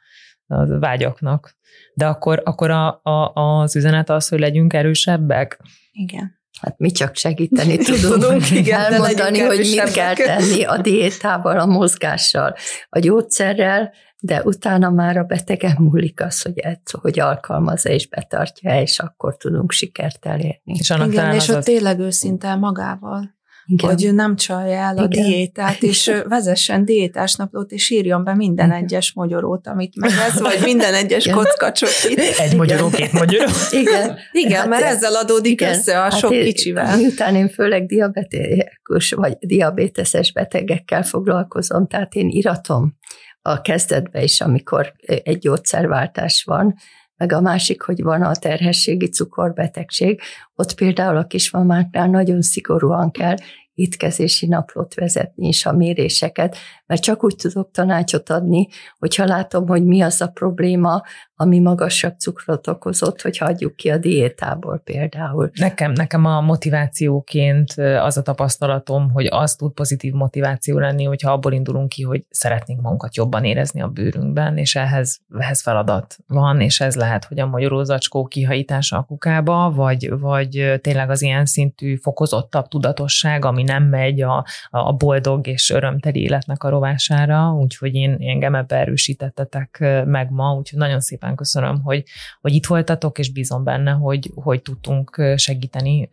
a 0.47 0.79
vágyaknak. 0.79 1.55
De 1.93 2.07
akkor, 2.07 2.41
akkor 2.43 2.71
a, 2.71 2.99
a, 3.03 3.31
az 3.33 3.75
üzenet 3.75 4.09
az, 4.09 4.27
hogy 4.27 4.39
legyünk 4.39 4.73
erősebbek? 4.73 5.59
Igen. 5.91 6.43
Hát 6.61 6.77
mi 6.77 6.91
csak 6.91 7.15
segíteni 7.15 7.77
tudunk, 7.77 8.21
tudunk 8.21 8.51
igen, 8.51 8.79
elmondani, 8.79 9.39
hogy 9.39 9.57
mit 9.57 9.91
kell 9.91 10.13
tenni 10.13 10.63
a 10.63 10.77
diétával, 10.77 11.59
a 11.59 11.65
mozgással, 11.65 12.55
a 12.89 12.99
gyógyszerrel, 12.99 13.93
de 14.19 14.41
utána 14.43 14.89
már 14.89 15.17
a 15.17 15.23
betegen 15.23 15.75
múlik 15.79 16.21
az, 16.21 16.41
hogy 16.41 16.57
ezt, 16.57 16.91
hogy 17.01 17.19
alkalmazza 17.19 17.89
és 17.89 18.07
betartja, 18.07 18.81
és 18.81 18.99
akkor 18.99 19.37
tudunk 19.37 19.71
sikert 19.71 20.25
elérni. 20.25 20.75
És 20.79 20.89
annak 20.89 21.07
Igen, 21.07 21.33
és 21.33 21.47
ott 21.47 21.63
tényleg 21.63 21.99
őszinte 21.99 22.55
magával. 22.55 23.34
Igen. 23.67 23.89
hogy 23.89 24.13
nem 24.13 24.35
csalja 24.35 24.77
el 24.77 24.97
a 24.97 25.03
Igen. 25.03 25.25
diétát, 25.25 25.83
és 25.83 26.11
vezessen 26.27 26.85
diétás 26.85 27.35
naplót, 27.35 27.71
és 27.71 27.89
írjon 27.89 28.23
be 28.23 28.35
minden 28.35 28.67
Igen. 28.67 28.83
egyes 28.83 29.13
magyarót, 29.13 29.67
amit 29.67 29.95
megesz, 29.95 30.39
vagy 30.39 30.59
minden 30.63 30.93
egyes 30.93 31.29
kockacsokit. 31.29 32.19
Egy 32.19 32.55
magyaró, 32.55 32.89
két 32.89 33.11
magyaró. 33.11 33.51
Igen, 33.71 34.17
Igen 34.31 34.59
hát, 34.59 34.69
mert 34.69 34.83
ezzel 34.83 35.15
adódik 35.15 35.61
Igen. 35.61 35.73
össze 35.73 35.97
a 35.97 36.01
hát 36.01 36.17
sok 36.17 36.31
én, 36.31 36.43
kicsivel. 36.43 36.97
Miután 36.97 37.35
én 37.35 37.49
főleg 37.49 37.85
diabetikus 37.85 39.11
vagy 39.11 39.37
diabéteses 39.39 40.31
betegekkel 40.31 41.03
foglalkozom, 41.03 41.87
tehát 41.87 42.13
én 42.13 42.29
iratom 42.29 42.97
a 43.41 43.61
kezdetben 43.61 44.23
is, 44.23 44.41
amikor 44.41 44.93
egy 45.23 45.37
gyógyszerváltás 45.37 46.43
van, 46.45 46.75
meg 47.17 47.31
a 47.31 47.41
másik, 47.41 47.81
hogy 47.81 48.03
van 48.03 48.21
a 48.21 48.35
terhességi 48.35 49.09
cukorbetegség, 49.09 50.21
ott 50.55 50.73
például 50.73 51.17
a 51.17 51.25
kismamáknál 51.25 52.07
nagyon 52.07 52.41
szigorúan 52.41 53.11
kell 53.11 53.35
étkezési 53.75 54.47
naplót 54.47 54.93
vezetni 54.93 55.47
és 55.47 55.65
a 55.65 55.71
méréseket, 55.71 56.57
mert 56.85 57.01
csak 57.01 57.23
úgy 57.23 57.35
tudok 57.35 57.71
tanácsot 57.71 58.29
adni, 58.29 58.67
hogyha 58.97 59.25
látom, 59.25 59.67
hogy 59.67 59.85
mi 59.85 60.01
az 60.01 60.21
a 60.21 60.27
probléma, 60.27 61.01
ami 61.35 61.59
magasabb 61.59 62.19
cukrot 62.19 62.67
okozott, 62.67 63.21
hogy 63.21 63.37
hagyjuk 63.37 63.75
ki 63.75 63.89
a 63.89 63.97
diétából 63.97 64.81
például. 64.83 65.49
Nekem, 65.53 65.91
nekem 65.91 66.25
a 66.25 66.41
motivációként 66.41 67.73
az 67.77 68.17
a 68.17 68.21
tapasztalatom, 68.21 69.11
hogy 69.11 69.27
az 69.29 69.55
tud 69.55 69.73
pozitív 69.73 70.13
motiváció 70.13 70.79
lenni, 70.79 71.03
hogyha 71.03 71.31
abból 71.31 71.53
indulunk 71.53 71.89
ki, 71.89 72.03
hogy 72.03 72.25
szeretnénk 72.29 72.81
magunkat 72.81 73.15
jobban 73.15 73.43
érezni 73.43 73.81
a 73.81 73.87
bőrünkben, 73.87 74.57
és 74.57 74.75
ehhez, 74.75 75.19
ehhez 75.39 75.61
feladat 75.61 76.17
van, 76.27 76.61
és 76.61 76.79
ez 76.79 76.95
lehet, 76.95 77.25
hogy 77.25 77.39
a 77.39 77.45
magyarózacskó 77.45 78.25
kihajítása 78.25 78.97
a 78.97 79.03
kukába, 79.03 79.71
vagy, 79.75 80.19
vagy 80.19 80.79
tényleg 80.81 81.09
az 81.09 81.21
ilyen 81.21 81.45
szintű 81.45 81.95
fokozottabb 81.95 82.67
tudatosság, 82.67 83.45
ami 83.45 83.63
nem 83.63 83.83
megy 83.83 84.21
a, 84.21 84.45
a 84.69 84.93
boldog 84.93 85.47
és 85.47 85.69
örömteli 85.69 86.21
életnek 86.21 86.63
a 86.63 86.69
rovására, 86.69 87.53
úgyhogy 87.53 87.95
én 87.95 88.17
engem 88.19 88.55
ebbe 88.55 88.75
erősítettetek 88.75 89.77
meg 90.05 90.29
ma, 90.29 90.53
úgyhogy 90.53 90.79
nagyon 90.79 90.99
szépen 91.25 91.35
köszönöm, 91.35 91.81
hogy, 91.83 92.03
hogy 92.41 92.53
itt 92.53 92.65
voltatok, 92.65 93.19
és 93.19 93.31
bízom 93.31 93.63
benne, 93.63 93.91
hogy, 93.91 94.31
hogy 94.35 94.61
tudtunk 94.61 95.21
segíteni 95.35 96.07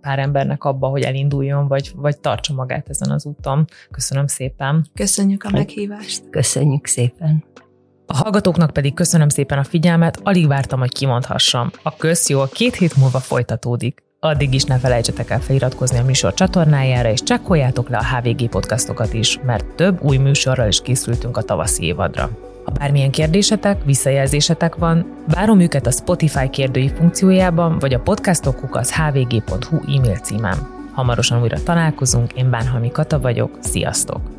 pár 0.00 0.18
embernek 0.18 0.64
abba, 0.64 0.88
hogy 0.88 1.02
elinduljon, 1.02 1.68
vagy, 1.68 1.92
vagy 1.94 2.18
tartsa 2.18 2.54
magát 2.54 2.88
ezen 2.88 3.10
az 3.10 3.26
úton. 3.26 3.64
Köszönöm 3.90 4.26
szépen. 4.26 4.86
Köszönjük 4.94 5.44
a 5.44 5.50
meghívást. 5.50 6.30
Köszönjük 6.30 6.86
szépen. 6.86 7.44
A 8.06 8.16
hallgatóknak 8.16 8.72
pedig 8.72 8.94
köszönöm 8.94 9.28
szépen 9.28 9.58
a 9.58 9.64
figyelmet, 9.64 10.20
alig 10.22 10.46
vártam, 10.46 10.78
hogy 10.78 10.92
kimondhassam. 10.92 11.70
A 11.82 11.96
közjól 11.96 12.48
két 12.48 12.74
hét 12.74 12.96
múlva 12.96 13.18
folytatódik. 13.18 14.04
Addig 14.20 14.54
is 14.54 14.64
ne 14.64 14.78
felejtsetek 14.78 15.30
el 15.30 15.40
feliratkozni 15.40 15.98
a 15.98 16.04
műsor 16.04 16.34
csatornájára, 16.34 17.10
és 17.10 17.22
csekkoljátok 17.22 17.88
le 17.88 17.96
a 17.96 18.04
HVG 18.04 18.48
podcastokat 18.48 19.12
is, 19.12 19.38
mert 19.44 19.74
több 19.74 20.02
új 20.02 20.16
műsorral 20.16 20.68
is 20.68 20.80
készültünk 20.80 21.36
a 21.36 21.42
tavaszi 21.42 21.84
évadra. 21.84 22.55
Ha 22.66 22.72
bármilyen 22.72 23.10
kérdésetek, 23.10 23.84
visszajelzésetek 23.84 24.74
van, 24.74 25.06
várom 25.26 25.60
őket 25.60 25.86
a 25.86 25.90
Spotify 25.90 26.50
kérdői 26.50 26.88
funkciójában, 26.88 27.78
vagy 27.78 27.94
a 27.94 28.00
podcastokuk 28.00 28.74
az 28.74 28.94
hvg.hu 28.94 29.76
e-mail 29.76 30.16
címem. 30.16 30.74
Hamarosan 30.92 31.42
újra 31.42 31.62
találkozunk, 31.62 32.32
én 32.32 32.50
Bánhalmi 32.50 32.90
Kata 32.90 33.20
vagyok, 33.20 33.58
sziasztok! 33.60 34.35